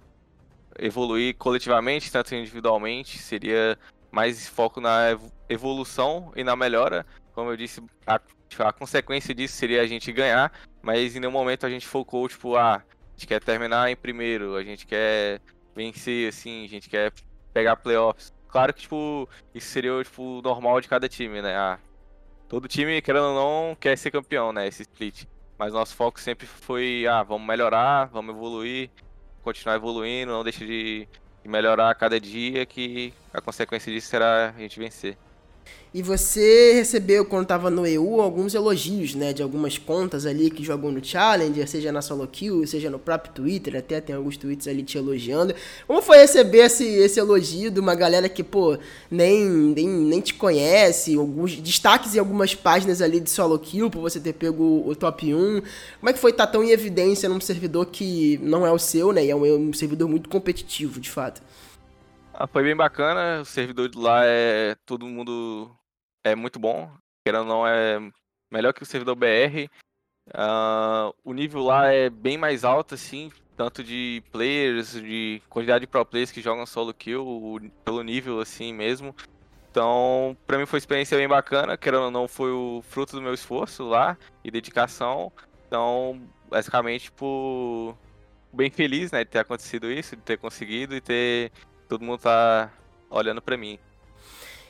evoluir 0.78 1.36
coletivamente, 1.36 2.12
tanto 2.12 2.34
individualmente, 2.34 3.20
seria 3.20 3.78
mais 4.12 4.48
foco 4.48 4.82
na 4.82 5.18
evolução 5.48 6.32
e 6.36 6.44
na 6.44 6.56
melhora. 6.56 7.06
Como 7.34 7.52
eu 7.52 7.58
disse, 7.58 7.82
a, 8.06 8.20
a 8.60 8.74
consequência 8.74 9.34
disso 9.34 9.56
seria 9.56 9.82
a 9.82 9.88
gente 9.88 10.12
ganhar, 10.12 10.52
mas 10.82 11.16
em 11.16 11.20
nenhum 11.20 11.32
momento 11.32 11.66
a 11.66 11.70
gente 11.70 11.88
focou, 11.88 12.28
tipo, 12.28 12.56
ah, 12.56 12.76
a 12.76 13.12
gente 13.14 13.28
quer 13.28 13.42
terminar 13.42 13.90
em 13.90 13.96
primeiro, 13.96 14.56
a 14.56 14.64
gente 14.64 14.86
quer 14.86 15.42
vencer, 15.76 16.30
assim, 16.30 16.66
a 16.66 16.70
gente 16.70 16.90
quer 16.90 17.12
pegar 17.54 17.76
playoffs. 17.76 18.34
Claro 18.48 18.74
que, 18.74 18.82
tipo, 18.82 19.28
isso 19.54 19.68
seria, 19.68 20.04
tipo, 20.04 20.42
normal 20.44 20.80
de 20.82 20.88
cada 20.88 21.10
time, 21.10 21.42
né? 21.42 21.56
Ah, 21.56 21.80
todo 22.54 22.68
time, 22.68 23.02
querendo 23.02 23.26
ou 23.30 23.34
não, 23.34 23.76
quer 23.76 23.98
ser 23.98 24.12
campeão, 24.12 24.54
né? 24.54 24.68
Esse 24.68 24.84
split. 24.84 25.26
Mas 25.58 25.74
nosso 25.74 25.96
foco 25.96 26.20
sempre 26.20 26.46
foi, 26.46 27.08
ah, 27.08 27.24
vamos 27.24 27.48
melhorar, 27.48 28.06
vamos 28.06 28.36
evoluir, 28.36 28.92
continuar 29.42 29.76
evoluindo, 29.76 30.32
não 30.32 30.44
deixe 30.44 30.64
de 30.64 31.08
melhorar 31.44 31.90
a 31.90 31.96
cada 31.96 32.20
dia, 32.20 32.64
que 32.64 33.12
a 33.34 33.42
consequência 33.42 33.92
disso 33.92 34.08
será 34.08 34.54
a 34.56 34.60
gente 34.60 34.78
vencer. 34.78 35.18
E 35.94 36.02
você 36.02 36.74
recebeu, 36.74 37.24
quando 37.24 37.44
estava 37.44 37.70
no 37.70 37.86
EU, 37.86 38.20
alguns 38.20 38.56
elogios, 38.56 39.14
né? 39.14 39.32
De 39.32 39.44
algumas 39.44 39.78
contas 39.78 40.26
ali 40.26 40.50
que 40.50 40.64
jogam 40.64 40.92
no 40.92 41.06
Challenger, 41.06 41.70
seja 41.70 41.92
na 41.92 42.02
solo 42.02 42.26
kill, 42.26 42.66
seja 42.66 42.90
no 42.90 42.98
próprio 42.98 43.32
Twitter, 43.32 43.76
até 43.76 44.02
tem 44.02 44.16
alguns 44.16 44.36
tweets 44.36 44.68
ali 44.68 44.82
te 44.82 44.98
elogiando. 44.98 45.54
Como 45.86 46.02
foi 46.02 46.18
receber 46.18 46.66
esse, 46.66 46.84
esse 46.84 47.20
elogio 47.20 47.70
de 47.70 47.80
uma 47.80 47.94
galera 47.94 48.28
que, 48.28 48.44
pô, 48.44 48.76
nem, 49.12 49.46
nem, 49.48 49.88
nem 49.88 50.20
te 50.20 50.34
conhece, 50.34 51.16
alguns 51.16 51.56
destaques 51.58 52.16
em 52.16 52.20
algumas 52.20 52.56
páginas 52.56 53.00
ali 53.00 53.20
de 53.20 53.30
solo 53.30 53.60
kill, 53.60 53.92
por 53.92 54.02
você 54.02 54.20
ter 54.20 54.34
pego 54.34 54.84
o 54.88 54.96
top 54.96 55.32
1. 55.32 55.62
Como 56.00 56.10
é 56.10 56.14
que 56.14 56.18
foi 56.18 56.32
estar 56.32 56.48
tão 56.48 56.64
em 56.64 56.72
evidência 56.72 57.30
num 57.30 57.40
servidor 57.40 57.86
que 57.86 58.40
não 58.42 58.66
é 58.66 58.72
o 58.72 58.80
seu, 58.80 59.12
né? 59.12 59.24
E 59.24 59.30
é 59.30 59.36
um, 59.36 59.46
é 59.46 59.54
um 59.54 59.72
servidor 59.72 60.10
muito 60.10 60.28
competitivo, 60.28 61.00
de 61.00 61.12
fato. 61.12 61.40
Ah, 62.36 62.48
foi 62.48 62.64
bem 62.64 62.76
bacana, 62.76 63.42
o 63.42 63.46
servidor 63.46 63.88
de 63.88 63.98
lá 63.98 64.26
é 64.26 64.76
todo 64.88 65.06
mundo 65.06 65.70
é 66.24 66.34
muito 66.34 66.58
bom, 66.58 66.92
querendo 67.24 67.42
ou 67.42 67.48
não 67.48 67.68
é 67.68 68.00
melhor 68.52 68.74
que 68.74 68.82
o 68.82 68.88
servidor 68.88 69.16
BR. 69.16 69.70
Ah, 70.34 71.12
o 71.24 71.32
nível 71.32 71.62
lá 71.62 71.92
é 71.94 72.10
bem 72.10 72.36
mais 72.36 72.64
alto, 72.64 72.96
assim, 72.96 73.32
tanto 73.56 73.84
de 73.84 74.24
players, 74.32 74.94
de 74.94 75.44
quantidade 75.48 75.82
de 75.82 75.88
pro 75.88 76.04
players 76.04 76.32
que 76.32 76.42
jogam 76.42 76.66
solo 76.66 76.92
kill, 76.92 77.72
pelo 77.86 78.02
nível 78.02 78.40
assim 78.40 78.74
mesmo. 78.74 79.16
Então, 79.70 80.36
pra 80.48 80.58
mim 80.58 80.66
foi 80.66 80.78
uma 80.78 80.82
experiência 80.82 81.18
bem 81.18 81.28
bacana, 81.28 81.78
querendo 81.78 82.06
ou 82.06 82.12
não, 82.12 82.28
foi 82.28 82.52
o 82.52 82.84
fruto 82.90 83.16
do 83.16 83.22
meu 83.22 83.36
esforço 83.36 83.84
lá 83.84 84.18
e 84.44 84.50
dedicação. 84.50 85.32
Então, 85.68 86.20
basicamente, 86.50 87.06
tipo, 87.06 87.96
bem 88.52 88.72
feliz, 88.72 89.12
né, 89.12 89.24
de 89.24 89.30
ter 89.30 89.40
acontecido 89.40 89.92
isso, 89.92 90.16
de 90.16 90.22
ter 90.24 90.38
conseguido 90.38 90.96
e 90.96 91.02
ter 91.02 91.52
todo 91.94 92.04
mundo 92.04 92.20
tá 92.20 92.72
olhando 93.10 93.42
para 93.42 93.56
mim. 93.56 93.78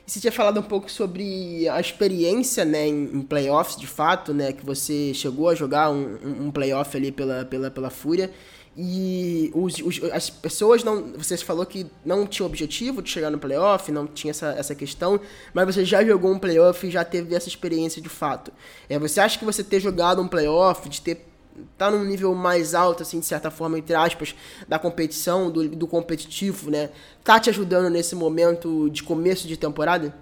E 0.05 0.12
você 0.12 0.19
tinha 0.19 0.31
falado 0.31 0.59
um 0.59 0.63
pouco 0.63 0.91
sobre 0.91 1.69
a 1.69 1.79
experiência, 1.79 2.65
né, 2.65 2.86
em, 2.86 3.21
playoffs, 3.21 3.77
de 3.77 3.88
fato, 3.88 4.33
né, 4.33 4.51
que 4.51 4.65
você 4.65 5.13
chegou 5.13 5.47
a 5.47 5.55
jogar 5.55 5.89
um, 5.89 6.47
um 6.47 6.51
playoff 6.51 6.95
ali 6.97 7.13
pela, 7.13 7.45
pela, 7.45 7.71
pela 7.71 7.89
Fúria. 7.89 8.29
E 8.75 9.51
os, 9.53 9.77
os, 9.77 10.03
as 10.12 10.29
pessoas 10.31 10.83
não. 10.83 11.13
Você 11.13 11.38
falou 11.38 11.63
que 11.63 11.86
não 12.03 12.25
tinha 12.25 12.45
objetivo 12.45 13.03
de 13.03 13.09
chegar 13.09 13.29
no 13.29 13.38
playoff, 13.38 13.91
não 13.91 14.07
tinha 14.07 14.31
essa, 14.31 14.47
essa 14.57 14.73
questão, 14.73 15.19
mas 15.53 15.65
você 15.67 15.86
já 15.86 16.03
jogou 16.03 16.33
um 16.33 16.39
playoff 16.39 16.86
e 16.86 16.89
já 16.89 17.05
teve 17.05 17.36
essa 17.36 17.47
experiência 17.47 18.01
de 18.01 18.09
fato. 18.09 18.51
É, 18.89 18.97
você 18.97 19.21
acha 19.21 19.38
que 19.38 19.45
você 19.45 19.63
ter 19.63 19.79
jogado 19.79 20.21
um 20.21 20.27
playoff, 20.27 20.89
de 20.89 20.99
ter 20.99 21.33
tá 21.77 21.89
num 21.91 22.03
nível 22.03 22.33
mais 22.33 22.73
alto, 22.73 23.03
assim, 23.03 23.19
de 23.19 23.25
certa 23.25 23.51
forma, 23.51 23.77
entre 23.77 23.95
aspas, 23.95 24.35
da 24.67 24.79
competição, 24.79 25.51
do, 25.51 25.67
do 25.69 25.87
competitivo, 25.87 26.69
né? 26.69 26.89
Tá 27.23 27.39
te 27.39 27.49
ajudando 27.49 27.89
nesse 27.89 28.15
momento 28.15 28.89
de 28.89 29.03
começo 29.03 29.47
de 29.47 29.57
temporada? 29.57 30.13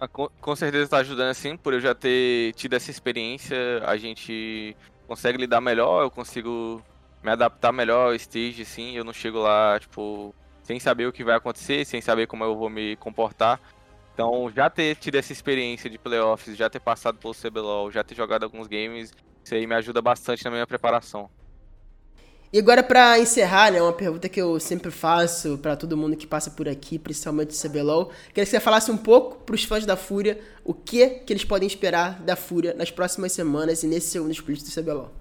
Ah, 0.00 0.08
com, 0.08 0.28
com 0.40 0.56
certeza 0.56 0.88
tá 0.88 0.98
ajudando, 0.98 1.34
sim, 1.34 1.56
por 1.56 1.74
eu 1.74 1.80
já 1.80 1.94
ter 1.94 2.54
tido 2.54 2.74
essa 2.74 2.90
experiência, 2.90 3.56
a 3.84 3.96
gente 3.96 4.76
consegue 5.06 5.38
lidar 5.38 5.60
melhor, 5.60 6.02
eu 6.02 6.10
consigo 6.10 6.82
me 7.22 7.30
adaptar 7.30 7.72
melhor 7.72 8.06
ao 8.06 8.14
stage, 8.14 8.62
assim, 8.62 8.96
eu 8.96 9.04
não 9.04 9.12
chego 9.12 9.38
lá, 9.38 9.78
tipo, 9.78 10.34
sem 10.62 10.80
saber 10.80 11.06
o 11.06 11.12
que 11.12 11.24
vai 11.24 11.34
acontecer, 11.36 11.84
sem 11.84 12.00
saber 12.00 12.26
como 12.26 12.44
eu 12.44 12.56
vou 12.56 12.70
me 12.70 12.96
comportar. 12.96 13.60
Então, 14.14 14.50
já 14.54 14.70
ter 14.70 14.96
tido 14.96 15.16
essa 15.16 15.32
experiência 15.32 15.90
de 15.90 15.98
playoffs, 15.98 16.56
já 16.56 16.68
ter 16.70 16.80
passado 16.80 17.18
pelo 17.18 17.34
CBLOL, 17.34 17.90
já 17.90 18.02
ter 18.02 18.14
jogado 18.14 18.44
alguns 18.44 18.66
games, 18.66 19.12
isso 19.50 19.54
aí 19.54 19.66
me 19.66 19.74
ajuda 19.74 20.00
bastante 20.00 20.44
na 20.44 20.50
minha 20.50 20.66
preparação. 20.66 21.28
E 22.52 22.58
agora 22.58 22.82
para 22.82 23.18
encerrar, 23.18 23.70
né, 23.70 23.80
uma 23.80 23.92
pergunta 23.92 24.28
que 24.28 24.40
eu 24.40 24.58
sempre 24.58 24.90
faço 24.90 25.56
para 25.58 25.76
todo 25.76 25.96
mundo 25.96 26.16
que 26.16 26.26
passa 26.26 26.50
por 26.50 26.68
aqui, 26.68 26.98
principalmente 26.98 27.50
o 27.50 27.68
CBLOL, 27.68 28.06
queria 28.28 28.44
que 28.44 28.46
você 28.46 28.58
falasse 28.58 28.90
um 28.90 28.96
pouco 28.96 29.36
para 29.44 29.54
os 29.54 29.62
fãs 29.62 29.86
da 29.86 29.96
Fúria 29.96 30.40
o 30.64 30.74
que 30.74 31.08
que 31.08 31.32
eles 31.32 31.44
podem 31.44 31.66
esperar 31.66 32.20
da 32.20 32.34
Fúria 32.34 32.74
nas 32.74 32.90
próximas 32.90 33.32
semanas 33.32 33.84
e 33.84 33.86
nesse 33.86 34.08
segundo 34.08 34.32
split 34.32 34.62
do 34.62 34.82
CBLOL. 34.82 35.12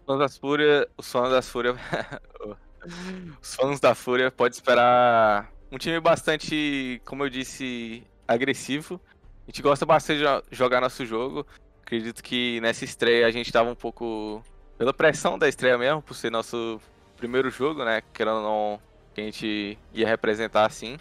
Os 0.00 0.06
fãs 0.06 0.18
da 0.18 0.28
Fúria, 0.28 0.88
os 0.98 1.08
fãs 1.08 1.30
da 1.30 1.42
Fúria, 1.42 1.76
os 3.40 3.54
fãs 3.54 3.80
da 3.80 3.94
Fúria 3.94 4.30
podem 4.30 4.56
esperar 4.56 5.52
um 5.70 5.78
time 5.78 6.00
bastante, 6.00 7.00
como 7.04 7.24
eu 7.24 7.30
disse, 7.30 8.02
agressivo. 8.26 9.00
A 9.46 9.50
gente 9.50 9.62
gosta 9.62 9.86
bastante 9.86 10.20
de 10.20 10.56
jogar 10.56 10.80
nosso 10.80 11.06
jogo. 11.06 11.46
Acredito 11.84 12.22
que 12.22 12.62
nessa 12.62 12.82
estreia 12.82 13.26
a 13.26 13.30
gente 13.30 13.52
tava 13.52 13.70
um 13.70 13.74
pouco 13.74 14.42
pela 14.78 14.94
pressão 14.94 15.38
da 15.38 15.46
estreia 15.46 15.76
mesmo, 15.76 16.00
por 16.00 16.14
ser 16.14 16.30
nosso 16.30 16.80
primeiro 17.14 17.50
jogo, 17.50 17.84
né? 17.84 18.02
Querendo 18.14 18.38
ou 18.38 18.42
não, 18.42 18.80
que 19.14 19.20
a 19.20 19.24
gente 19.24 19.78
ia 19.92 20.08
representar 20.08 20.64
assim. 20.64 20.96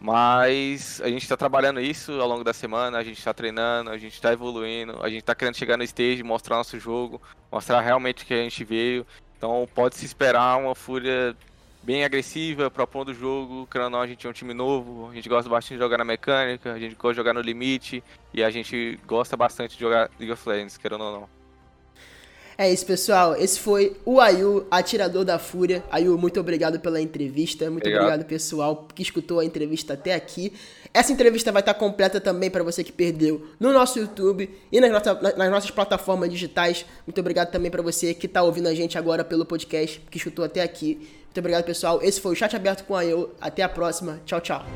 Mas 0.00 1.00
a 1.00 1.08
gente 1.08 1.22
está 1.22 1.36
trabalhando 1.36 1.80
isso 1.80 2.12
ao 2.20 2.28
longo 2.28 2.44
da 2.44 2.52
semana, 2.52 2.98
a 2.98 3.04
gente 3.04 3.18
está 3.18 3.34
treinando, 3.34 3.90
a 3.90 3.98
gente 3.98 4.14
está 4.14 4.32
evoluindo, 4.32 5.00
a 5.02 5.08
gente 5.08 5.20
está 5.20 5.34
querendo 5.34 5.56
chegar 5.56 5.76
no 5.76 5.82
stage, 5.82 6.22
mostrar 6.22 6.56
nosso 6.56 6.78
jogo, 6.78 7.20
mostrar 7.50 7.80
realmente 7.80 8.22
o 8.22 8.26
que 8.26 8.34
a 8.34 8.42
gente 8.42 8.62
veio. 8.62 9.04
Então 9.36 9.68
pode 9.74 9.96
se 9.96 10.06
esperar 10.06 10.56
uma 10.56 10.74
fúria 10.74 11.36
bem 11.82 12.04
agressiva, 12.04 12.70
propondo 12.70 13.08
o 13.08 13.14
jogo. 13.14 13.66
Querendo 13.66 13.86
ou 13.86 13.90
não, 13.90 14.00
a 14.00 14.06
gente 14.06 14.26
é 14.26 14.30
um 14.30 14.32
time 14.32 14.54
novo, 14.54 15.10
a 15.10 15.14
gente 15.14 15.28
gosta 15.28 15.48
bastante 15.48 15.74
de 15.74 15.82
jogar 15.82 15.98
na 15.98 16.04
mecânica, 16.04 16.72
a 16.72 16.78
gente 16.78 16.94
gosta 16.94 17.14
de 17.14 17.16
jogar 17.16 17.34
no 17.34 17.40
limite 17.40 18.02
e 18.32 18.42
a 18.42 18.50
gente 18.50 18.98
gosta 19.06 19.36
bastante 19.36 19.74
de 19.74 19.80
jogar 19.80 20.10
League 20.18 20.32
of 20.32 20.48
Legends, 20.48 20.76
querendo 20.76 21.02
ou 21.04 21.12
não. 21.12 21.42
É 22.56 22.70
isso, 22.70 22.84
pessoal. 22.84 23.34
Esse 23.34 23.58
foi 23.58 23.96
o 24.04 24.20
Ayu, 24.20 24.66
atirador 24.70 25.24
da 25.24 25.38
Fúria. 25.38 25.82
Ayu, 25.90 26.16
muito 26.18 26.38
obrigado 26.38 26.78
pela 26.78 27.00
entrevista. 27.00 27.70
Muito 27.70 27.82
obrigado, 27.82 28.04
obrigado 28.04 28.28
pessoal, 28.28 28.86
que 28.94 29.02
escutou 29.02 29.40
a 29.40 29.44
entrevista 29.44 29.94
até 29.94 30.14
aqui. 30.14 30.52
Essa 30.92 31.12
entrevista 31.12 31.50
vai 31.50 31.60
estar 31.60 31.74
completa 31.74 32.20
também 32.20 32.50
para 32.50 32.62
você 32.62 32.84
que 32.84 32.92
perdeu 32.92 33.48
no 33.58 33.72
nosso 33.72 33.98
YouTube 33.98 34.48
e 34.70 34.80
nas, 34.80 34.92
nossa, 34.92 35.14
nas 35.36 35.50
nossas 35.50 35.70
plataformas 35.70 36.28
digitais. 36.28 36.84
Muito 37.06 37.18
obrigado 37.18 37.50
também 37.50 37.70
para 37.70 37.82
você 37.82 38.12
que 38.12 38.26
está 38.26 38.42
ouvindo 38.42 38.68
a 38.68 38.74
gente 38.74 38.98
agora 38.98 39.24
pelo 39.24 39.46
podcast, 39.46 40.00
que 40.10 40.18
escutou 40.18 40.44
até 40.44 40.60
aqui. 40.60 41.21
Muito 41.32 41.38
obrigado, 41.38 41.64
pessoal. 41.64 42.02
Esse 42.02 42.20
foi 42.20 42.32
o 42.32 42.36
Chat 42.36 42.54
Aberto 42.54 42.84
com 42.84 42.94
a 42.94 43.06
Eu. 43.06 43.34
Até 43.40 43.62
a 43.62 43.68
próxima. 43.68 44.20
Tchau, 44.26 44.38
tchau. 44.38 44.66